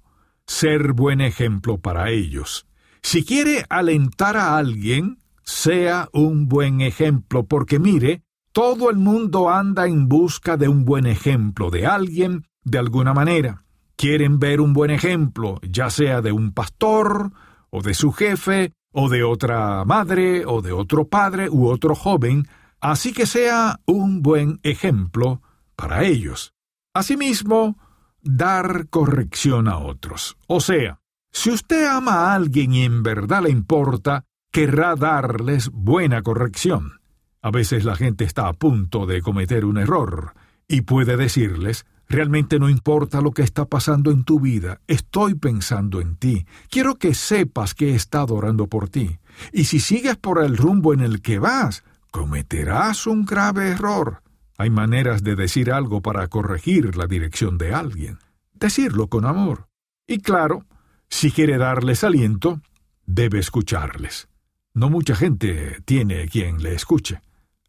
ser 0.52 0.92
buen 0.92 1.22
ejemplo 1.22 1.78
para 1.78 2.10
ellos. 2.10 2.68
Si 3.02 3.24
quiere 3.24 3.66
alentar 3.70 4.36
a 4.36 4.58
alguien, 4.58 5.18
sea 5.44 6.10
un 6.12 6.50
buen 6.50 6.82
ejemplo, 6.82 7.46
porque 7.46 7.80
mire, 7.80 8.24
todo 8.52 8.90
el 8.90 8.98
mundo 8.98 9.50
anda 9.50 9.88
en 9.88 10.10
busca 10.10 10.58
de 10.58 10.68
un 10.68 10.84
buen 10.84 11.06
ejemplo 11.06 11.72
de 11.72 11.88
alguien 11.88 12.48
de 12.66 12.78
alguna 12.80 13.14
manera. 13.14 13.64
Quieren 13.96 14.40
ver 14.40 14.60
un 14.60 14.74
buen 14.74 14.92
ejemplo, 14.92 15.60
ya 15.64 15.90
sea 15.90 16.22
de 16.22 16.34
un 16.34 16.52
pastor, 16.52 17.32
o 17.70 17.82
de 17.82 17.94
su 17.94 18.12
jefe, 18.12 18.74
o 18.92 19.08
de 19.08 19.24
otra 19.24 19.86
madre, 19.86 20.46
o 20.46 20.62
de 20.62 20.74
otro 20.74 21.08
padre 21.08 21.50
u 21.50 21.68
otro 21.68 21.96
joven, 21.96 22.46
así 22.82 23.14
que 23.14 23.26
sea 23.26 23.80
un 23.86 24.22
buen 24.22 24.60
ejemplo 24.64 25.42
para 25.78 26.04
ellos. 26.04 26.54
Asimismo, 26.94 27.78
dar 28.22 28.88
corrección 28.90 29.68
a 29.68 29.78
otros. 29.78 30.38
O 30.48 30.60
sea, 30.60 31.00
si 31.32 31.50
usted 31.50 31.86
ama 31.86 32.14
a 32.14 32.36
alguien 32.36 32.74
y 32.74 32.84
en 32.84 33.04
verdad 33.04 33.44
le 33.44 33.50
importa, 33.50 34.26
querrá 34.52 34.96
darles 34.96 35.70
buena 35.70 36.22
corrección. 36.22 37.00
A 37.42 37.52
veces 37.52 37.86
la 37.86 37.96
gente 37.96 38.24
está 38.24 38.48
a 38.48 38.54
punto 38.54 39.06
de 39.06 39.22
cometer 39.22 39.66
un 39.66 39.78
error 39.78 40.34
y 40.68 40.82
puede 40.82 41.18
decirles, 41.18 41.86
realmente 42.08 42.60
no 42.60 42.70
importa 42.70 43.22
lo 43.22 43.32
que 43.32 43.42
está 43.42 43.66
pasando 43.66 44.12
en 44.12 44.24
tu 44.24 44.40
vida, 44.40 44.82
estoy 44.88 45.36
pensando 45.36 46.02
en 46.02 46.18
ti, 46.18 46.46
quiero 46.70 46.96
que 46.96 47.14
sepas 47.14 47.74
que 47.74 47.92
he 47.92 47.96
estado 47.96 48.36
orando 48.36 48.68
por 48.68 48.90
ti, 48.90 49.20
y 49.52 49.64
si 49.64 49.80
sigues 49.80 50.18
por 50.18 50.44
el 50.44 50.58
rumbo 50.58 50.94
en 50.94 51.00
el 51.00 51.22
que 51.22 51.40
vas, 51.40 51.84
cometerás 52.12 53.08
un 53.08 53.26
grave 53.26 53.70
error. 53.70 54.22
Hay 54.62 54.70
maneras 54.70 55.24
de 55.24 55.36
decir 55.36 55.72
algo 55.72 56.02
para 56.02 56.28
corregir 56.28 56.96
la 56.96 57.08
dirección 57.08 57.58
de 57.58 57.74
alguien, 57.74 58.20
decirlo 58.54 59.08
con 59.08 59.26
amor. 59.26 59.68
Y 60.06 60.20
claro, 60.20 60.68
si 61.10 61.32
quiere 61.32 61.58
darles 61.58 62.04
aliento, 62.04 62.62
debe 63.08 63.40
escucharles. 63.40 64.28
No 64.76 64.92
mucha 64.92 65.16
gente 65.16 65.82
tiene 65.84 66.28
quien 66.28 66.62
le 66.62 66.76
escuche. 66.76 67.22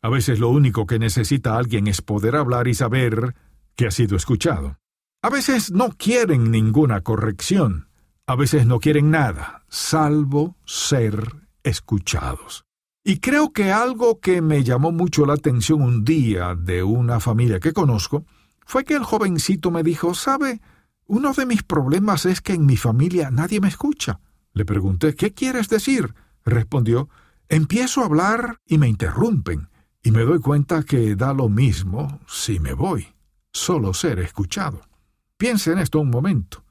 A 0.02 0.10
veces 0.10 0.38
lo 0.38 0.50
único 0.50 0.86
que 0.86 0.98
necesita 0.98 1.56
alguien 1.56 1.86
es 1.86 2.02
poder 2.02 2.36
hablar 2.36 2.68
y 2.68 2.74
saber 2.74 3.36
que 3.74 3.86
ha 3.86 3.90
sido 3.90 4.14
escuchado. 4.14 4.76
A 5.22 5.30
veces 5.30 5.72
no 5.72 5.92
quieren 5.96 6.50
ninguna 6.50 7.00
corrección. 7.00 7.88
A 8.26 8.36
veces 8.36 8.66
no 8.66 8.80
quieren 8.80 9.10
nada, 9.10 9.64
salvo 9.70 10.58
ser 10.66 11.48
escuchados. 11.62 12.66
Y 13.04 13.18
creo 13.18 13.52
que 13.52 13.72
algo 13.72 14.20
que 14.20 14.40
me 14.42 14.62
llamó 14.62 14.92
mucho 14.92 15.26
la 15.26 15.34
atención 15.34 15.82
un 15.82 16.04
día 16.04 16.54
de 16.54 16.84
una 16.84 17.18
familia 17.18 17.58
que 17.58 17.72
conozco 17.72 18.24
fue 18.64 18.84
que 18.84 18.94
el 18.94 19.02
jovencito 19.02 19.72
me 19.72 19.82
dijo, 19.82 20.14
¿sabe? 20.14 20.60
Uno 21.06 21.32
de 21.32 21.44
mis 21.44 21.64
problemas 21.64 22.26
es 22.26 22.40
que 22.40 22.52
en 22.52 22.64
mi 22.64 22.76
familia 22.76 23.30
nadie 23.30 23.60
me 23.60 23.68
escucha. 23.68 24.20
Le 24.52 24.64
pregunté, 24.64 25.16
¿qué 25.16 25.32
quieres 25.32 25.68
decir? 25.68 26.14
Respondió, 26.44 27.08
empiezo 27.48 28.02
a 28.02 28.06
hablar 28.06 28.60
y 28.66 28.78
me 28.78 28.88
interrumpen 28.88 29.68
y 30.02 30.12
me 30.12 30.22
doy 30.22 30.38
cuenta 30.38 30.84
que 30.84 31.16
da 31.16 31.34
lo 31.34 31.48
mismo 31.48 32.20
si 32.28 32.60
me 32.60 32.72
voy, 32.72 33.08
solo 33.52 33.94
ser 33.94 34.20
escuchado. 34.20 34.80
Piense 35.36 35.72
en 35.72 35.78
esto 35.78 35.98
un 35.98 36.10
momento. 36.10 36.64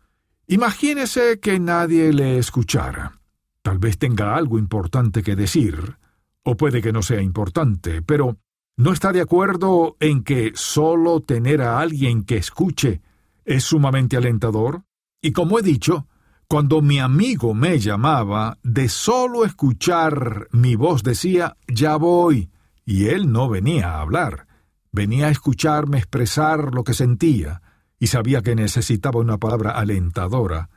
Imagínese 0.48 1.40
que 1.40 1.60
nadie 1.60 2.14
le 2.14 2.38
escuchara. 2.38 3.20
Tal 3.62 3.80
vez 3.80 3.98
tenga 3.98 4.36
algo 4.36 4.58
importante 4.58 5.24
que 5.24 5.36
decir, 5.36 5.98
o 6.44 6.58
puede 6.58 6.82
que 6.82 6.92
no 6.92 7.02
sea 7.02 7.22
importante, 7.22 8.02
pero 8.02 8.38
¿no 8.78 8.94
está 8.94 9.12
de 9.12 9.22
acuerdo 9.22 9.96
en 10.00 10.24
que 10.24 10.52
solo 10.56 11.22
tener 11.22 11.62
a 11.62 11.80
alguien 11.80 12.24
que 12.24 12.38
escuche 12.38 13.02
es 13.46 13.64
sumamente 13.64 14.18
alentador? 14.18 14.84
Y 15.22 15.32
como 15.32 15.60
he 15.60 15.62
dicho, 15.62 16.08
cuando 16.48 16.82
mi 16.82 17.00
amigo 17.00 17.54
me 17.54 17.80
llamaba, 17.80 18.58
de 18.64 18.90
solo 18.90 19.46
escuchar 19.46 20.48
mi 20.52 20.76
voz 20.76 21.04
decía, 21.04 21.56
ya 21.68 21.96
voy, 21.96 22.50
y 22.86 23.08
él 23.08 23.32
no 23.32 23.48
venía 23.48 23.94
a 23.94 24.02
hablar, 24.02 24.48
venía 24.92 25.28
a 25.28 25.32
escucharme 25.32 25.98
expresar 25.98 26.74
lo 26.74 26.84
que 26.84 26.94
sentía, 26.94 27.62
y 28.00 28.08
sabía 28.08 28.42
que 28.42 28.56
necesitaba 28.56 29.20
una 29.20 29.38
palabra 29.38 29.72
alentadora 29.72 30.70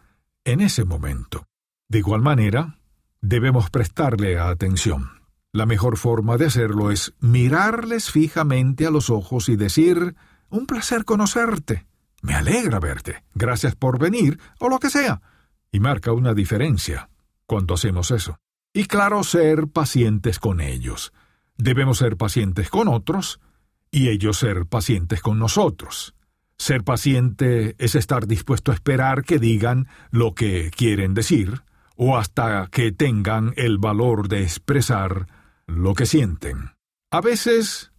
en 0.45 0.61
ese 0.61 0.85
momento. 0.85 1.47
De 1.89 1.99
igual 1.99 2.21
manera, 2.21 2.79
debemos 3.21 3.71
prestarle 3.71 4.39
atención. 4.39 5.24
La 5.55 5.67
mejor 5.67 5.99
forma 5.99 6.37
de 6.37 6.47
hacerlo 6.47 6.91
es 6.91 7.15
mirarles 7.21 8.11
fijamente 8.11 8.89
a 8.89 8.91
los 8.91 9.09
ojos 9.09 9.49
y 9.49 9.55
decir 9.55 10.17
un 10.51 10.67
placer 10.67 11.05
conocerte. 11.05 11.87
Me 12.23 12.35
alegra 12.35 12.81
verte. 12.81 13.23
Gracias 13.35 13.77
por 13.77 14.01
venir, 14.01 14.41
o 14.59 14.69
lo 14.69 14.81
que 14.81 14.91
sea. 14.91 15.23
Y 15.71 15.79
marca 15.79 16.11
una 16.11 16.35
diferencia 16.35 17.09
cuando 17.47 17.75
hacemos 17.75 18.11
eso. 18.11 18.41
Y 18.73 18.87
claro, 18.87 19.23
ser 19.23 19.69
pacientes 19.69 20.41
con 20.41 20.61
ellos. 20.61 21.13
Debemos 21.57 21.99
ser 21.99 22.17
pacientes 22.17 22.69
con 22.69 22.89
otros 22.89 23.39
y 23.93 24.09
ellos 24.09 24.37
ser 24.37 24.67
pacientes 24.67 25.21
con 25.21 25.39
nosotros. 25.39 26.17
Ser 26.59 26.83
paciente 26.83 27.77
es 27.79 27.95
estar 27.95 28.27
dispuesto 28.27 28.73
a 28.73 28.75
esperar 28.75 29.23
que 29.23 29.39
digan 29.39 29.87
lo 30.11 30.35
que 30.35 30.73
quieren 30.77 31.15
decir 31.15 31.63
o 31.95 32.19
hasta 32.19 32.67
que 32.73 32.91
tengan 32.91 33.55
el 33.57 33.79
valor 33.79 34.27
de 34.27 34.43
expresar 34.43 35.29
lo 35.67 35.95
que 35.95 36.07
sienten. 36.07 36.71
A 37.11 37.21
veces 37.21 37.93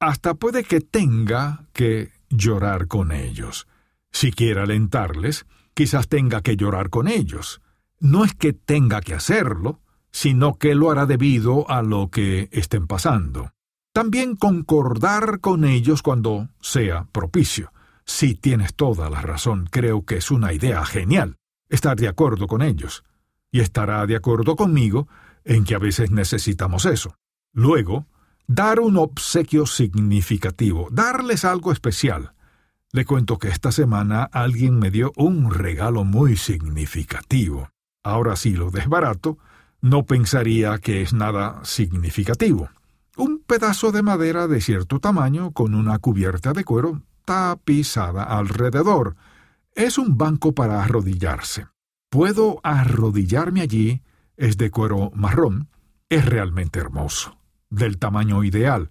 hasta 0.00 0.34
puede 0.34 0.64
que 0.64 0.80
tenga 0.80 1.64
que 1.72 2.12
llorar 2.30 2.86
con 2.86 3.12
ellos. 3.12 3.66
Si 4.12 4.32
quiere 4.32 4.60
alentarles, 4.60 5.46
quizás 5.74 6.08
tenga 6.08 6.42
que 6.42 6.56
llorar 6.56 6.90
con 6.90 7.08
ellos. 7.08 7.60
No 8.00 8.24
es 8.24 8.34
que 8.34 8.52
tenga 8.52 9.00
que 9.00 9.14
hacerlo, 9.14 9.80
sino 10.10 10.54
que 10.54 10.74
lo 10.74 10.90
hará 10.90 11.06
debido 11.06 11.68
a 11.70 11.82
lo 11.82 12.10
que 12.10 12.48
estén 12.52 12.86
pasando. 12.86 13.52
También 13.92 14.36
concordar 14.36 15.40
con 15.40 15.64
ellos 15.64 16.02
cuando 16.02 16.48
sea 16.60 17.08
propicio. 17.10 17.72
Si 18.04 18.34
tienes 18.34 18.74
toda 18.74 19.10
la 19.10 19.20
razón, 19.20 19.68
creo 19.70 20.04
que 20.04 20.16
es 20.16 20.30
una 20.30 20.52
idea 20.52 20.84
genial 20.84 21.36
estar 21.68 21.96
de 21.96 22.08
acuerdo 22.08 22.46
con 22.46 22.62
ellos. 22.62 23.04
Y 23.50 23.60
estará 23.60 24.06
de 24.06 24.16
acuerdo 24.16 24.56
conmigo 24.56 25.08
en 25.48 25.64
que 25.64 25.74
a 25.74 25.78
veces 25.78 26.10
necesitamos 26.10 26.84
eso. 26.84 27.16
Luego, 27.52 28.06
dar 28.46 28.80
un 28.80 28.98
obsequio 28.98 29.66
significativo, 29.66 30.88
darles 30.92 31.44
algo 31.44 31.72
especial. 31.72 32.34
Le 32.92 33.06
cuento 33.06 33.38
que 33.38 33.48
esta 33.48 33.72
semana 33.72 34.24
alguien 34.24 34.78
me 34.78 34.90
dio 34.90 35.12
un 35.16 35.50
regalo 35.50 36.04
muy 36.04 36.36
significativo. 36.36 37.70
Ahora 38.04 38.36
sí 38.36 38.52
lo 38.52 38.70
desbarato 38.70 39.38
no 39.80 40.04
pensaría 40.04 40.78
que 40.78 41.00
es 41.02 41.14
nada 41.14 41.60
significativo. 41.64 42.68
Un 43.16 43.38
pedazo 43.40 43.90
de 43.90 44.02
madera 44.02 44.48
de 44.48 44.60
cierto 44.60 45.00
tamaño 45.00 45.52
con 45.52 45.74
una 45.74 45.98
cubierta 45.98 46.52
de 46.52 46.64
cuero 46.64 47.02
tapizada 47.24 48.22
alrededor. 48.22 49.16
Es 49.74 49.96
un 49.96 50.18
banco 50.18 50.52
para 50.52 50.82
arrodillarse. 50.82 51.66
Puedo 52.10 52.60
arrodillarme 52.62 53.62
allí, 53.62 54.02
es 54.38 54.56
de 54.56 54.70
cuero 54.70 55.10
marrón, 55.14 55.68
es 56.08 56.24
realmente 56.24 56.80
hermoso, 56.80 57.36
del 57.68 57.98
tamaño 57.98 58.42
ideal, 58.44 58.88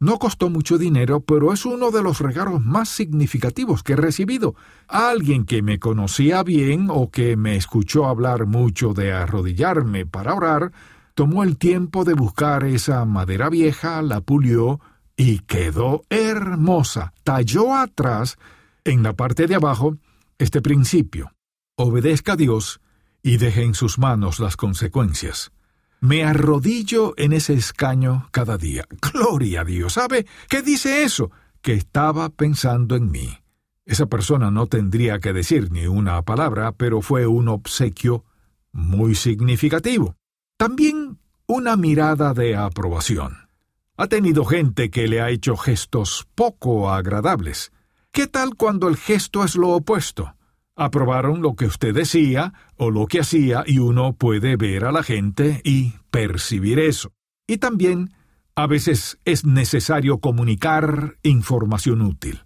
no 0.00 0.20
costó 0.20 0.48
mucho 0.48 0.78
dinero, 0.78 1.20
pero 1.20 1.52
es 1.52 1.66
uno 1.66 1.90
de 1.90 2.02
los 2.04 2.20
regalos 2.20 2.64
más 2.64 2.88
significativos 2.88 3.82
que 3.82 3.94
he 3.94 3.96
recibido. 3.96 4.54
Alguien 4.86 5.44
que 5.44 5.60
me 5.60 5.80
conocía 5.80 6.44
bien 6.44 6.86
o 6.88 7.10
que 7.10 7.36
me 7.36 7.56
escuchó 7.56 8.06
hablar 8.06 8.46
mucho 8.46 8.94
de 8.94 9.12
arrodillarme 9.12 10.06
para 10.06 10.34
orar, 10.34 10.70
tomó 11.14 11.42
el 11.42 11.58
tiempo 11.58 12.04
de 12.04 12.14
buscar 12.14 12.62
esa 12.62 13.04
madera 13.06 13.48
vieja, 13.48 14.00
la 14.02 14.20
pulió 14.20 14.80
y 15.16 15.40
quedó 15.40 16.02
hermosa. 16.10 17.12
Talló 17.24 17.74
atrás, 17.74 18.38
en 18.84 19.02
la 19.02 19.14
parte 19.14 19.48
de 19.48 19.56
abajo, 19.56 19.96
este 20.38 20.62
principio. 20.62 21.32
Obedezca 21.76 22.34
a 22.34 22.36
Dios 22.36 22.80
y 23.28 23.36
deje 23.36 23.62
en 23.62 23.74
sus 23.74 23.98
manos 23.98 24.40
las 24.40 24.56
consecuencias. 24.56 25.52
Me 26.00 26.24
arrodillo 26.24 27.12
en 27.18 27.34
ese 27.34 27.52
escaño 27.52 28.26
cada 28.30 28.56
día. 28.56 28.86
Gloria 29.12 29.60
a 29.60 29.64
Dios. 29.66 29.92
¿Sabe 29.92 30.24
qué 30.48 30.62
dice 30.62 31.02
eso? 31.02 31.30
Que 31.60 31.74
estaba 31.74 32.30
pensando 32.30 32.96
en 32.96 33.10
mí. 33.10 33.36
Esa 33.84 34.06
persona 34.06 34.50
no 34.50 34.66
tendría 34.66 35.18
que 35.18 35.34
decir 35.34 35.70
ni 35.70 35.86
una 35.86 36.22
palabra, 36.22 36.72
pero 36.72 37.02
fue 37.02 37.26
un 37.26 37.48
obsequio 37.48 38.24
muy 38.72 39.14
significativo. 39.14 40.16
También 40.56 41.18
una 41.46 41.76
mirada 41.76 42.32
de 42.32 42.56
aprobación. 42.56 43.50
Ha 43.98 44.06
tenido 44.06 44.46
gente 44.46 44.90
que 44.90 45.06
le 45.06 45.20
ha 45.20 45.28
hecho 45.28 45.54
gestos 45.58 46.26
poco 46.34 46.90
agradables. 46.90 47.72
¿Qué 48.10 48.26
tal 48.26 48.54
cuando 48.54 48.88
el 48.88 48.96
gesto 48.96 49.44
es 49.44 49.54
lo 49.54 49.68
opuesto? 49.68 50.34
Aprobaron 50.78 51.42
lo 51.42 51.54
que 51.54 51.66
usted 51.66 51.94
decía 51.94 52.54
o 52.76 52.90
lo 52.90 53.06
que 53.06 53.20
hacía 53.20 53.64
y 53.66 53.78
uno 53.80 54.14
puede 54.14 54.56
ver 54.56 54.84
a 54.84 54.92
la 54.92 55.02
gente 55.02 55.60
y 55.64 55.94
percibir 56.10 56.78
eso. 56.78 57.12
Y 57.46 57.58
también 57.58 58.14
a 58.54 58.66
veces 58.66 59.18
es 59.24 59.44
necesario 59.44 60.18
comunicar 60.18 61.16
información 61.22 62.02
útil. 62.02 62.40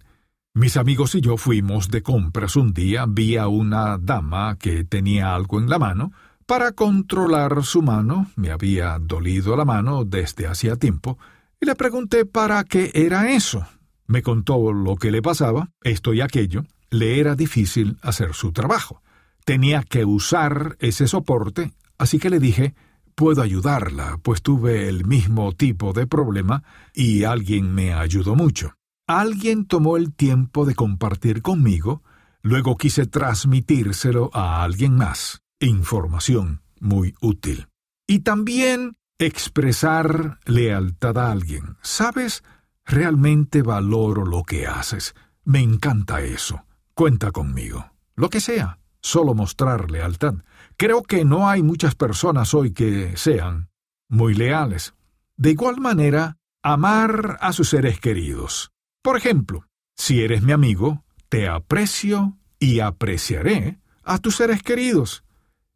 Mis 0.55 0.77
amigos 0.77 1.15
y 1.15 1.21
yo 1.21 1.37
fuimos 1.37 1.89
de 1.89 2.03
compras 2.03 2.55
un 2.55 2.73
día, 2.73 3.05
vi 3.07 3.37
a 3.37 3.47
una 3.47 3.97
dama 3.97 4.55
que 4.59 4.83
tenía 4.83 5.33
algo 5.33 5.59
en 5.59 5.69
la 5.69 5.79
mano. 5.79 6.11
Para 6.45 6.73
controlar 6.73 7.63
su 7.63 7.81
mano, 7.81 8.27
me 8.35 8.51
había 8.51 8.99
dolido 8.99 9.55
la 9.55 9.65
mano 9.65 10.05
desde 10.05 10.45
hacía 10.45 10.75
tiempo, 10.75 11.17
y 11.59 11.65
le 11.65 11.73
pregunté 11.73 12.25
para 12.25 12.63
qué 12.65 12.91
era 12.93 13.31
eso. 13.31 13.65
Me 14.05 14.21
contó 14.21 14.71
lo 14.71 14.95
que 14.95 15.09
le 15.09 15.23
pasaba, 15.23 15.71
esto 15.81 16.13
y 16.13 16.21
aquello, 16.21 16.65
le 16.93 17.19
era 17.19 17.35
difícil 17.35 17.97
hacer 18.01 18.33
su 18.33 18.51
trabajo. 18.51 19.01
Tenía 19.45 19.83
que 19.83 20.05
usar 20.05 20.77
ese 20.79 21.07
soporte, 21.07 21.73
así 21.97 22.19
que 22.19 22.29
le 22.29 22.39
dije, 22.39 22.75
puedo 23.15 23.41
ayudarla, 23.41 24.19
pues 24.21 24.41
tuve 24.41 24.87
el 24.87 25.05
mismo 25.05 25.51
tipo 25.53 25.93
de 25.93 26.07
problema 26.07 26.63
y 26.93 27.23
alguien 27.23 27.73
me 27.73 27.93
ayudó 27.93 28.35
mucho. 28.35 28.75
Alguien 29.07 29.65
tomó 29.65 29.97
el 29.97 30.13
tiempo 30.13 30.65
de 30.65 30.75
compartir 30.75 31.41
conmigo, 31.41 32.03
luego 32.41 32.77
quise 32.77 33.05
transmitírselo 33.05 34.29
a 34.33 34.63
alguien 34.63 34.95
más. 34.95 35.41
Información 35.59 36.61
muy 36.79 37.13
útil. 37.21 37.67
Y 38.07 38.19
también 38.19 38.95
expresar 39.17 40.39
lealtad 40.45 41.17
a 41.17 41.31
alguien. 41.31 41.77
¿Sabes? 41.81 42.43
Realmente 42.85 43.61
valoro 43.61 44.25
lo 44.25 44.43
que 44.43 44.67
haces. 44.67 45.15
Me 45.43 45.59
encanta 45.59 46.21
eso. 46.21 46.65
Cuenta 46.95 47.31
conmigo. 47.31 47.91
Lo 48.15 48.29
que 48.29 48.39
sea, 48.39 48.79
solo 49.01 49.33
mostrar 49.33 49.89
lealtad. 49.89 50.35
Creo 50.77 51.01
que 51.01 51.25
no 51.25 51.49
hay 51.49 51.63
muchas 51.63 51.95
personas 51.95 52.53
hoy 52.53 52.71
que 52.71 53.17
sean 53.17 53.69
muy 54.09 54.35
leales. 54.35 54.93
De 55.35 55.51
igual 55.51 55.79
manera, 55.79 56.37
amar 56.61 57.37
a 57.41 57.51
sus 57.51 57.69
seres 57.69 57.99
queridos. 57.99 58.71
Por 59.01 59.17
ejemplo, 59.17 59.65
si 59.95 60.21
eres 60.21 60.43
mi 60.43 60.51
amigo, 60.51 61.03
te 61.29 61.47
aprecio 61.47 62.37
y 62.59 62.79
apreciaré 62.79 63.79
a 64.03 64.19
tus 64.19 64.35
seres 64.35 64.61
queridos. 64.61 65.23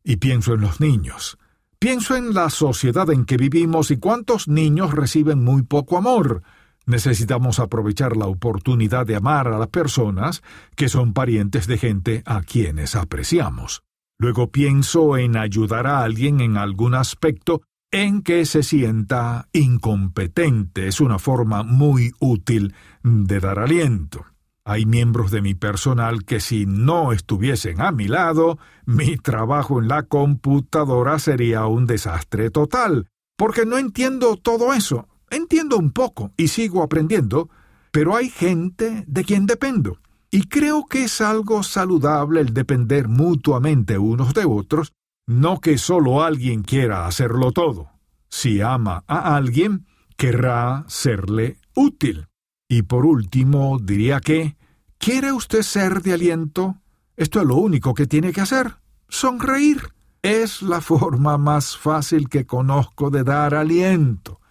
Y 0.04 0.18
pienso 0.18 0.54
en 0.54 0.62
los 0.62 0.80
niños. 0.80 1.40
Pienso 1.80 2.16
en 2.16 2.34
la 2.34 2.50
sociedad 2.50 3.10
en 3.10 3.26
que 3.26 3.38
vivimos 3.38 3.90
y 3.90 3.98
cuántos 3.98 4.48
niños 4.48 4.94
reciben 4.94 5.44
muy 5.44 5.64
poco 5.64 5.98
amor, 5.98 6.44
Necesitamos 6.88 7.60
aprovechar 7.60 8.16
la 8.16 8.28
oportunidad 8.28 9.06
de 9.06 9.18
amar 9.18 9.50
a 9.50 9.60
las 9.60 9.68
personas 9.68 10.42
que 10.76 10.88
son 10.88 11.14
parientes 11.14 11.68
de 11.68 11.78
gente 11.78 12.24
a 12.26 12.42
quienes 12.42 12.96
apreciamos. 12.96 13.84
Luego 14.18 14.52
pienso 14.52 15.18
en 15.18 15.36
ayudar 15.36 15.86
a 15.86 16.02
alguien 16.02 16.40
en 16.40 16.56
algún 16.56 16.96
aspecto 16.96 17.62
en 17.92 18.22
que 18.22 18.46
se 18.46 18.64
sienta 18.64 19.50
incompetente. 19.52 20.88
Es 20.88 21.02
una 21.02 21.20
forma 21.20 21.64
muy 21.64 22.14
útil 22.20 22.74
de 23.04 23.40
dar 23.42 23.60
aliento. 23.60 24.26
Hay 24.64 24.86
miembros 24.86 25.30
de 25.30 25.42
mi 25.42 25.56
personal 25.56 26.24
que 26.24 26.40
si 26.40 26.66
no 26.66 27.12
estuviesen 27.12 27.82
a 27.82 27.92
mi 27.92 28.08
lado, 28.08 28.60
mi 28.86 29.18
trabajo 29.18 29.82
en 29.82 29.90
la 29.90 30.04
computadora 30.04 31.20
sería 31.20 31.66
un 31.68 31.86
desastre 31.86 32.50
total, 32.50 33.08
porque 33.38 33.66
no 33.66 33.78
entiendo 33.78 34.38
todo 34.38 34.74
eso. 34.74 35.08
Entiendo 35.30 35.78
un 35.78 35.92
poco 35.92 36.32
y 36.38 36.48
sigo 36.48 36.84
aprendiendo, 36.84 37.50
pero 37.92 38.16
hay 38.16 38.30
gente 38.30 39.04
de 39.08 39.24
quien 39.24 39.46
dependo. 39.46 40.00
Y 40.32 40.44
creo 40.44 40.86
que 40.86 41.06
es 41.06 41.22
algo 41.22 41.64
saludable 41.64 42.42
el 42.42 42.54
depender 42.54 43.08
mutuamente 43.08 43.98
unos 43.98 44.34
de 44.34 44.46
otros, 44.46 44.94
no 45.26 45.60
que 45.60 45.78
solo 45.78 46.24
alguien 46.24 46.64
quiera 46.64 47.06
hacerlo 47.06 47.52
todo. 47.52 47.90
Si 48.30 48.62
ama 48.62 49.04
a 49.08 49.36
alguien, 49.36 49.86
querrá 50.16 50.86
serle 50.88 51.60
útil. 51.76 52.28
Y 52.70 52.84
por 52.84 53.06
último, 53.06 53.80
diría 53.82 54.20
que, 54.20 54.58
¿quiere 54.98 55.32
usted 55.32 55.62
ser 55.62 56.02
de 56.02 56.14
aliento? 56.14 56.78
Esto 57.16 57.40
es 57.40 57.48
lo 57.48 57.56
único 57.56 57.94
que 57.94 58.08
tiene 58.08 58.34
que 58.34 58.42
hacer. 58.42 58.76
Sonreír. 59.08 59.94
Es 60.22 60.62
la 60.62 60.82
forma 60.82 61.38
más 61.38 61.78
fácil 61.78 62.28
que 62.28 62.46
conozco 62.46 63.10
de 63.10 63.24
dar 63.24 63.54
aliento. 63.54 64.42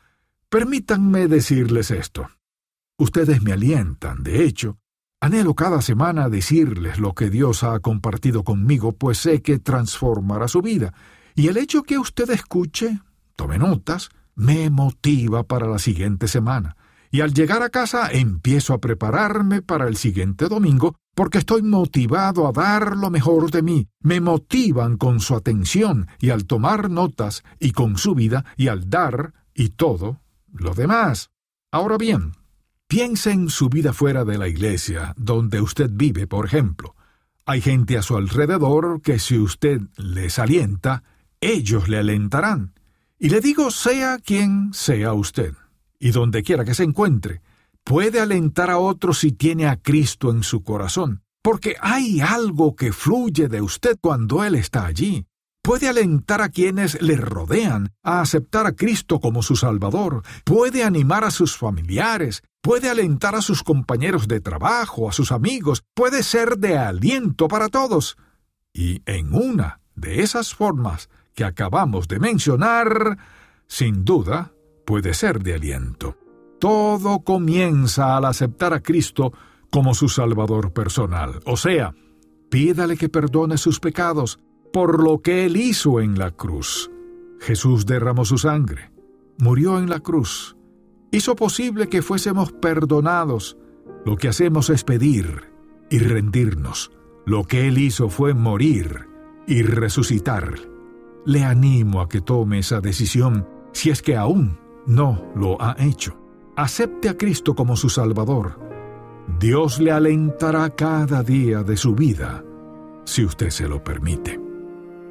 Permítanme 0.48 1.26
decirles 1.26 1.90
esto. 1.90 2.28
Ustedes 2.98 3.42
me 3.42 3.52
alientan, 3.52 4.22
de 4.22 4.44
hecho. 4.44 4.78
Anhelo 5.20 5.54
cada 5.54 5.82
semana 5.82 6.28
decirles 6.28 7.00
lo 7.00 7.14
que 7.14 7.30
Dios 7.30 7.64
ha 7.64 7.80
compartido 7.80 8.44
conmigo, 8.44 8.92
pues 8.92 9.18
sé 9.18 9.42
que 9.42 9.58
transformará 9.58 10.46
su 10.46 10.62
vida. 10.62 10.94
Y 11.34 11.48
el 11.48 11.56
hecho 11.56 11.82
que 11.82 11.98
usted 11.98 12.30
escuche, 12.30 13.00
tome 13.34 13.58
notas, 13.58 14.10
me 14.36 14.70
motiva 14.70 15.42
para 15.42 15.66
la 15.66 15.80
siguiente 15.80 16.28
semana. 16.28 16.76
Y 17.10 17.22
al 17.22 17.34
llegar 17.34 17.62
a 17.62 17.70
casa 17.70 18.08
empiezo 18.12 18.72
a 18.72 18.80
prepararme 18.80 19.62
para 19.62 19.88
el 19.88 19.96
siguiente 19.96 20.46
domingo 20.48 20.94
porque 21.16 21.38
estoy 21.38 21.62
motivado 21.62 22.46
a 22.46 22.52
dar 22.52 22.96
lo 22.96 23.10
mejor 23.10 23.50
de 23.50 23.62
mí. 23.62 23.88
Me 24.00 24.20
motivan 24.20 24.96
con 24.96 25.18
su 25.18 25.34
atención 25.34 26.06
y 26.20 26.30
al 26.30 26.46
tomar 26.46 26.88
notas 26.88 27.42
y 27.58 27.72
con 27.72 27.96
su 27.96 28.14
vida 28.14 28.44
y 28.56 28.68
al 28.68 28.88
dar 28.88 29.32
y 29.54 29.70
todo 29.70 30.20
lo 30.58 30.74
demás. 30.74 31.30
Ahora 31.70 31.96
bien, 31.96 32.32
piense 32.86 33.30
en 33.32 33.50
su 33.50 33.68
vida 33.68 33.92
fuera 33.92 34.24
de 34.24 34.38
la 34.38 34.48
iglesia, 34.48 35.14
donde 35.16 35.60
usted 35.60 35.90
vive, 35.92 36.26
por 36.26 36.46
ejemplo. 36.46 36.94
Hay 37.44 37.60
gente 37.60 37.96
a 37.96 38.02
su 38.02 38.16
alrededor 38.16 39.00
que 39.02 39.18
si 39.18 39.38
usted 39.38 39.80
les 39.96 40.38
alienta, 40.38 41.04
ellos 41.40 41.88
le 41.88 41.98
alentarán. 41.98 42.74
Y 43.18 43.28
le 43.30 43.40
digo, 43.40 43.70
sea 43.70 44.18
quien 44.18 44.72
sea 44.72 45.12
usted, 45.12 45.54
y 45.98 46.10
donde 46.10 46.42
quiera 46.42 46.64
que 46.64 46.74
se 46.74 46.82
encuentre, 46.82 47.40
puede 47.84 48.20
alentar 48.20 48.70
a 48.70 48.78
otros 48.78 49.20
si 49.20 49.32
tiene 49.32 49.66
a 49.66 49.76
Cristo 49.76 50.30
en 50.30 50.42
su 50.42 50.62
corazón, 50.62 51.22
porque 51.42 51.76
hay 51.80 52.20
algo 52.20 52.74
que 52.74 52.92
fluye 52.92 53.48
de 53.48 53.62
usted 53.62 53.96
cuando 54.00 54.44
Él 54.44 54.56
está 54.56 54.86
allí 54.86 55.26
puede 55.66 55.88
alentar 55.88 56.42
a 56.42 56.50
quienes 56.50 57.02
le 57.02 57.16
rodean 57.16 57.92
a 58.04 58.20
aceptar 58.20 58.66
a 58.66 58.76
Cristo 58.76 59.18
como 59.18 59.42
su 59.42 59.56
Salvador, 59.56 60.22
puede 60.44 60.84
animar 60.84 61.24
a 61.24 61.32
sus 61.32 61.56
familiares, 61.56 62.44
puede 62.62 62.88
alentar 62.88 63.34
a 63.34 63.42
sus 63.42 63.64
compañeros 63.64 64.28
de 64.28 64.40
trabajo, 64.40 65.08
a 65.08 65.12
sus 65.12 65.32
amigos, 65.32 65.82
puede 65.92 66.22
ser 66.22 66.58
de 66.58 66.78
aliento 66.78 67.48
para 67.48 67.68
todos. 67.68 68.16
Y 68.72 69.02
en 69.06 69.34
una 69.34 69.80
de 69.96 70.22
esas 70.22 70.54
formas 70.54 71.10
que 71.34 71.42
acabamos 71.42 72.06
de 72.06 72.20
mencionar, 72.20 73.18
sin 73.66 74.04
duda, 74.04 74.52
puede 74.86 75.14
ser 75.14 75.42
de 75.42 75.54
aliento. 75.54 76.16
Todo 76.60 77.24
comienza 77.24 78.16
al 78.16 78.26
aceptar 78.26 78.72
a 78.72 78.84
Cristo 78.84 79.32
como 79.72 79.94
su 79.94 80.08
Salvador 80.08 80.72
personal, 80.72 81.40
o 81.44 81.56
sea, 81.56 81.92
pídale 82.50 82.96
que 82.96 83.08
perdone 83.08 83.58
sus 83.58 83.80
pecados, 83.80 84.38
por 84.76 85.02
lo 85.02 85.22
que 85.22 85.46
Él 85.46 85.56
hizo 85.56 86.02
en 86.02 86.18
la 86.18 86.32
cruz. 86.32 86.90
Jesús 87.40 87.86
derramó 87.86 88.26
su 88.26 88.36
sangre, 88.36 88.90
murió 89.38 89.78
en 89.78 89.88
la 89.88 90.00
cruz, 90.00 90.54
hizo 91.10 91.34
posible 91.34 91.88
que 91.88 92.02
fuésemos 92.02 92.52
perdonados. 92.52 93.56
Lo 94.04 94.18
que 94.18 94.28
hacemos 94.28 94.68
es 94.68 94.84
pedir 94.84 95.50
y 95.88 95.98
rendirnos. 95.98 96.92
Lo 97.24 97.44
que 97.44 97.68
Él 97.68 97.78
hizo 97.78 98.10
fue 98.10 98.34
morir 98.34 99.08
y 99.46 99.62
resucitar. 99.62 100.56
Le 101.24 101.42
animo 101.42 102.02
a 102.02 102.08
que 102.10 102.20
tome 102.20 102.58
esa 102.58 102.82
decisión 102.82 103.48
si 103.72 103.88
es 103.88 104.02
que 104.02 104.14
aún 104.14 104.58
no 104.84 105.24
lo 105.34 105.56
ha 105.58 105.74
hecho. 105.78 106.18
Acepte 106.54 107.08
a 107.08 107.16
Cristo 107.16 107.54
como 107.54 107.76
su 107.76 107.88
Salvador. 107.88 108.60
Dios 109.40 109.80
le 109.80 109.90
alentará 109.90 110.68
cada 110.68 111.22
día 111.22 111.62
de 111.62 111.78
su 111.78 111.94
vida, 111.94 112.44
si 113.06 113.24
usted 113.24 113.48
se 113.48 113.66
lo 113.66 113.82
permite. 113.82 114.45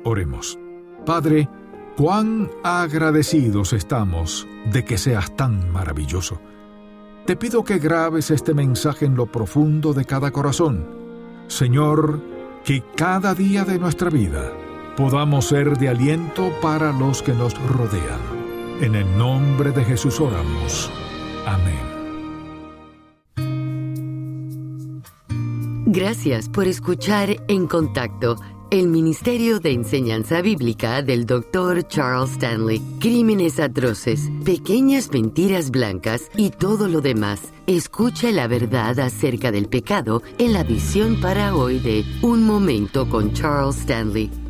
Oremos. 0.05 0.57
Padre, 1.05 1.49
cuán 1.97 2.49
agradecidos 2.63 3.73
estamos 3.73 4.47
de 4.71 4.85
que 4.85 4.97
seas 4.97 5.35
tan 5.35 5.71
maravilloso. 5.71 6.39
Te 7.25 7.35
pido 7.35 7.63
que 7.63 7.79
grabes 7.79 8.29
este 8.29 8.53
mensaje 8.53 9.05
en 9.05 9.15
lo 9.15 9.25
profundo 9.25 9.93
de 9.93 10.05
cada 10.05 10.29
corazón. 10.29 10.87
Señor, 11.47 12.21
que 12.63 12.83
cada 12.95 13.33
día 13.33 13.65
de 13.65 13.79
nuestra 13.79 14.11
vida 14.11 14.51
podamos 14.95 15.45
ser 15.45 15.75
de 15.77 15.89
aliento 15.89 16.51
para 16.61 16.91
los 16.91 17.23
que 17.23 17.33
nos 17.33 17.53
rodean. 17.67 18.21
En 18.81 18.93
el 18.93 19.17
nombre 19.17 19.71
de 19.71 19.83
Jesús 19.83 20.19
oramos. 20.19 20.91
Amén. 21.47 21.95
Gracias 25.87 26.49
por 26.49 26.67
escuchar 26.67 27.37
En 27.47 27.67
Contacto, 27.67 28.35
el 28.71 28.87
Ministerio 28.87 29.59
de 29.59 29.71
Enseñanza 29.71 30.41
Bíblica 30.41 31.01
del 31.01 31.25
Dr. 31.25 31.87
Charles 31.87 32.31
Stanley. 32.31 32.81
Crímenes 32.99 33.59
atroces, 33.59 34.29
pequeñas 34.43 35.11
mentiras 35.11 35.71
blancas 35.71 36.29
y 36.35 36.49
todo 36.49 36.87
lo 36.87 37.01
demás. 37.01 37.53
Escucha 37.67 38.31
la 38.31 38.47
verdad 38.47 38.99
acerca 38.99 39.51
del 39.51 39.67
pecado 39.67 40.21
en 40.37 40.53
la 40.53 40.63
visión 40.63 41.19
para 41.21 41.55
hoy 41.55 41.79
de 41.79 42.05
Un 42.21 42.43
Momento 42.43 43.09
con 43.09 43.33
Charles 43.33 43.77
Stanley. 43.77 44.44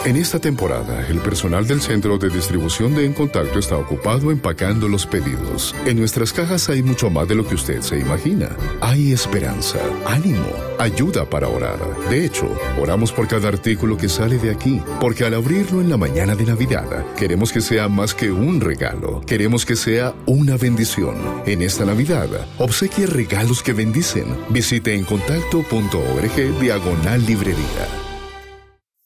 En 0.05 0.17
esta 0.17 0.37
temporada, 0.37 1.07
el 1.07 1.19
personal 1.19 1.65
del 1.65 1.79
centro 1.79 2.17
de 2.17 2.27
distribución 2.27 2.93
de 2.93 3.05
En 3.05 3.13
Contacto 3.13 3.57
está 3.57 3.77
ocupado 3.77 4.31
empacando 4.31 4.89
los 4.89 5.05
pedidos. 5.05 5.73
En 5.85 5.97
nuestras 5.97 6.33
cajas 6.33 6.67
hay 6.67 6.83
mucho 6.83 7.09
más 7.09 7.25
de 7.25 7.35
lo 7.35 7.47
que 7.47 7.55
usted 7.55 7.79
se 7.79 7.99
imagina. 7.99 8.49
Hay 8.81 9.13
esperanza, 9.13 9.79
ánimo, 10.05 10.45
ayuda 10.77 11.23
para 11.23 11.47
orar. 11.47 11.79
De 12.09 12.25
hecho, 12.25 12.53
oramos 12.77 13.13
por 13.13 13.29
cada 13.29 13.47
artículo 13.47 13.95
que 13.95 14.09
sale 14.09 14.37
de 14.39 14.51
aquí, 14.51 14.81
porque 14.99 15.23
al 15.23 15.35
abrirlo 15.35 15.79
en 15.79 15.89
la 15.89 15.95
mañana 15.95 16.35
de 16.35 16.47
Navidad, 16.47 17.05
queremos 17.15 17.53
que 17.53 17.61
sea 17.61 17.87
más 17.87 18.13
que 18.13 18.29
un 18.29 18.59
regalo. 18.59 19.21
Queremos 19.25 19.65
que 19.65 19.77
sea 19.77 20.13
una 20.25 20.57
bendición. 20.57 21.15
En 21.45 21.61
esta 21.61 21.85
Navidad, 21.85 22.27
obsequie 22.57 23.05
regalos 23.05 23.63
que 23.63 23.71
bendicen. 23.71 24.25
Visite 24.49 24.95
encontacto.org 24.95 26.59
diagonal 26.59 27.25
librería. 27.25 28.02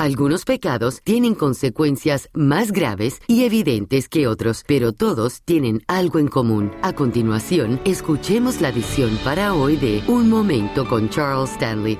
Algunos 0.00 0.46
pecados 0.46 1.02
tienen 1.04 1.34
consecuencias 1.34 2.30
más 2.32 2.72
graves 2.72 3.20
y 3.26 3.44
evidentes 3.44 4.08
que 4.08 4.28
otros, 4.28 4.64
pero 4.66 4.94
todos 4.94 5.42
tienen 5.42 5.82
algo 5.88 6.18
en 6.18 6.28
común. 6.28 6.72
A 6.80 6.94
continuación, 6.94 7.78
escuchemos 7.84 8.62
la 8.62 8.70
visión 8.70 9.18
para 9.22 9.52
hoy 9.52 9.76
de 9.76 10.02
Un 10.08 10.30
Momento 10.30 10.88
con 10.88 11.10
Charles 11.10 11.50
Stanley. 11.50 11.98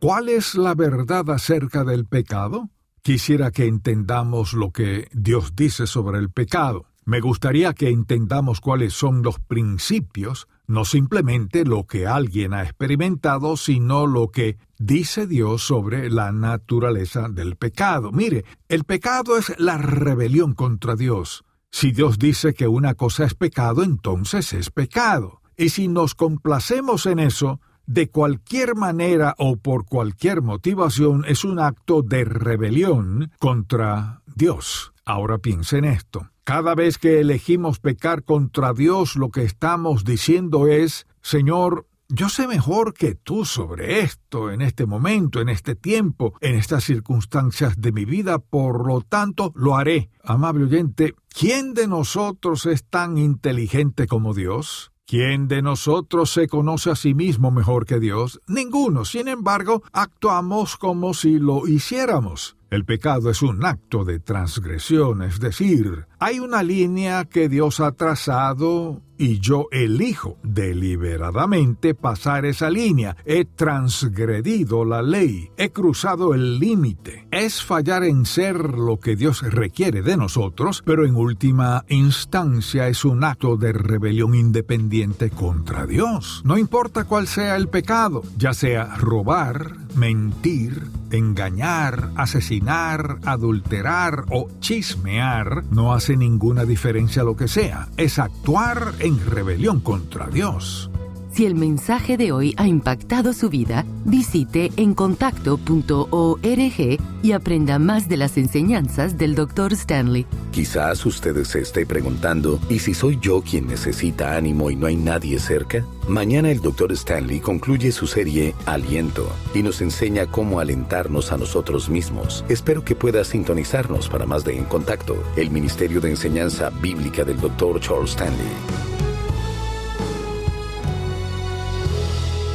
¿Cuál 0.00 0.30
es 0.30 0.54
la 0.54 0.74
verdad 0.74 1.28
acerca 1.28 1.84
del 1.84 2.06
pecado? 2.06 2.70
Quisiera 3.02 3.50
que 3.50 3.66
entendamos 3.66 4.54
lo 4.54 4.70
que 4.70 5.08
Dios 5.12 5.54
dice 5.54 5.86
sobre 5.86 6.20
el 6.20 6.30
pecado. 6.30 6.86
Me 7.04 7.20
gustaría 7.20 7.74
que 7.74 7.90
entendamos 7.90 8.62
cuáles 8.62 8.94
son 8.94 9.22
los 9.22 9.38
principios 9.40 10.48
no 10.66 10.84
simplemente 10.84 11.64
lo 11.64 11.86
que 11.86 12.06
alguien 12.06 12.54
ha 12.54 12.62
experimentado, 12.62 13.56
sino 13.56 14.06
lo 14.06 14.28
que 14.28 14.56
dice 14.78 15.26
Dios 15.26 15.62
sobre 15.62 16.10
la 16.10 16.32
naturaleza 16.32 17.28
del 17.28 17.56
pecado. 17.56 18.12
Mire, 18.12 18.44
el 18.68 18.84
pecado 18.84 19.36
es 19.36 19.54
la 19.58 19.78
rebelión 19.78 20.54
contra 20.54 20.96
Dios. 20.96 21.44
Si 21.70 21.92
Dios 21.92 22.18
dice 22.18 22.54
que 22.54 22.68
una 22.68 22.94
cosa 22.94 23.24
es 23.24 23.34
pecado, 23.34 23.82
entonces 23.82 24.52
es 24.52 24.70
pecado. 24.70 25.40
Y 25.56 25.70
si 25.70 25.88
nos 25.88 26.14
complacemos 26.14 27.06
en 27.06 27.18
eso, 27.18 27.60
de 27.86 28.08
cualquier 28.08 28.74
manera 28.74 29.34
o 29.38 29.56
por 29.56 29.84
cualquier 29.84 30.40
motivación, 30.40 31.24
es 31.26 31.44
un 31.44 31.58
acto 31.58 32.02
de 32.02 32.24
rebelión 32.24 33.30
contra 33.38 34.22
Dios. 34.34 34.92
Ahora 35.04 35.38
piense 35.38 35.78
en 35.78 35.84
esto. 35.84 36.30
Cada 36.44 36.74
vez 36.74 36.98
que 36.98 37.20
elegimos 37.20 37.80
pecar 37.80 38.22
contra 38.22 38.74
Dios, 38.74 39.16
lo 39.16 39.30
que 39.30 39.44
estamos 39.44 40.04
diciendo 40.04 40.66
es, 40.66 41.06
Señor, 41.22 41.86
yo 42.10 42.28
sé 42.28 42.46
mejor 42.46 42.92
que 42.92 43.14
tú 43.14 43.46
sobre 43.46 44.00
esto, 44.00 44.50
en 44.50 44.60
este 44.60 44.84
momento, 44.84 45.40
en 45.40 45.48
este 45.48 45.74
tiempo, 45.74 46.34
en 46.42 46.54
estas 46.54 46.84
circunstancias 46.84 47.80
de 47.80 47.92
mi 47.92 48.04
vida, 48.04 48.40
por 48.40 48.86
lo 48.86 49.00
tanto 49.00 49.52
lo 49.54 49.74
haré. 49.74 50.10
Amable 50.22 50.64
oyente, 50.64 51.14
¿quién 51.34 51.72
de 51.72 51.88
nosotros 51.88 52.66
es 52.66 52.84
tan 52.84 53.16
inteligente 53.16 54.06
como 54.06 54.34
Dios? 54.34 54.92
¿Quién 55.06 55.48
de 55.48 55.62
nosotros 55.62 56.30
se 56.30 56.46
conoce 56.46 56.90
a 56.90 56.96
sí 56.96 57.14
mismo 57.14 57.50
mejor 57.50 57.86
que 57.86 58.00
Dios? 58.00 58.40
Ninguno. 58.48 59.06
Sin 59.06 59.28
embargo, 59.28 59.82
actuamos 59.92 60.76
como 60.76 61.14
si 61.14 61.38
lo 61.38 61.66
hiciéramos. 61.66 62.56
El 62.70 62.84
pecado 62.84 63.30
es 63.30 63.40
un 63.42 63.64
acto 63.64 64.04
de 64.04 64.18
transgresión, 64.18 65.22
es 65.22 65.38
decir, 65.38 66.06
hay 66.18 66.38
una 66.38 66.62
línea 66.62 67.24
que 67.24 67.48
Dios 67.48 67.80
ha 67.80 67.92
trazado 67.92 69.02
y 69.18 69.38
yo 69.38 69.68
elijo 69.70 70.38
deliberadamente 70.42 71.94
pasar 71.94 72.44
esa 72.44 72.70
línea. 72.70 73.16
He 73.24 73.44
transgredido 73.44 74.84
la 74.84 75.02
ley, 75.02 75.50
he 75.56 75.70
cruzado 75.70 76.34
el 76.34 76.58
límite. 76.58 77.26
Es 77.30 77.62
fallar 77.62 78.04
en 78.04 78.26
ser 78.26 78.56
lo 78.56 78.98
que 78.98 79.16
Dios 79.16 79.42
requiere 79.42 80.02
de 80.02 80.16
nosotros, 80.16 80.82
pero 80.84 81.06
en 81.06 81.14
última 81.14 81.84
instancia 81.88 82.88
es 82.88 83.04
un 83.04 83.24
acto 83.24 83.56
de 83.56 83.72
rebelión 83.72 84.34
independiente 84.34 85.30
contra 85.30 85.86
Dios. 85.86 86.42
No 86.44 86.58
importa 86.58 87.04
cuál 87.04 87.26
sea 87.26 87.56
el 87.56 87.68
pecado, 87.68 88.22
ya 88.36 88.52
sea 88.52 88.96
robar, 88.96 89.76
mentir, 89.94 90.82
engañar, 91.10 92.10
asesinar, 92.16 93.18
adulterar 93.24 94.24
o 94.30 94.48
chismear, 94.60 95.64
no 95.70 95.92
ninguna 96.16 96.64
diferencia 96.64 97.22
lo 97.22 97.36
que 97.36 97.48
sea. 97.48 97.88
Es 97.96 98.18
actuar 98.18 98.92
en 99.00 99.24
rebelión 99.24 99.80
contra 99.80 100.28
Dios. 100.28 100.90
Si 101.34 101.46
el 101.46 101.56
mensaje 101.56 102.16
de 102.16 102.30
hoy 102.30 102.54
ha 102.58 102.68
impactado 102.68 103.32
su 103.32 103.50
vida, 103.50 103.84
visite 104.04 104.70
encontacto.org 104.76 106.98
y 107.24 107.32
aprenda 107.32 107.80
más 107.80 108.08
de 108.08 108.16
las 108.16 108.36
enseñanzas 108.36 109.18
del 109.18 109.34
Dr. 109.34 109.72
Stanley. 109.72 110.26
Quizás 110.52 111.04
usted 111.04 111.42
se 111.42 111.58
esté 111.58 111.86
preguntando, 111.86 112.60
¿y 112.68 112.78
si 112.78 112.94
soy 112.94 113.18
yo 113.20 113.42
quien 113.42 113.66
necesita 113.66 114.36
ánimo 114.36 114.70
y 114.70 114.76
no 114.76 114.86
hay 114.86 114.94
nadie 114.94 115.40
cerca? 115.40 115.84
Mañana 116.06 116.52
el 116.52 116.60
Dr. 116.60 116.92
Stanley 116.92 117.40
concluye 117.40 117.90
su 117.90 118.06
serie 118.06 118.54
Aliento 118.64 119.28
y 119.54 119.64
nos 119.64 119.80
enseña 119.80 120.26
cómo 120.26 120.60
alentarnos 120.60 121.32
a 121.32 121.36
nosotros 121.36 121.88
mismos. 121.88 122.44
Espero 122.48 122.84
que 122.84 122.94
pueda 122.94 123.24
sintonizarnos 123.24 124.08
para 124.08 124.24
más 124.24 124.44
de 124.44 124.56
En 124.56 124.66
Contacto, 124.66 125.16
el 125.34 125.50
Ministerio 125.50 126.00
de 126.00 126.10
Enseñanza 126.10 126.70
Bíblica 126.70 127.24
del 127.24 127.40
Dr. 127.40 127.80
Charles 127.80 128.10
Stanley. 128.10 128.93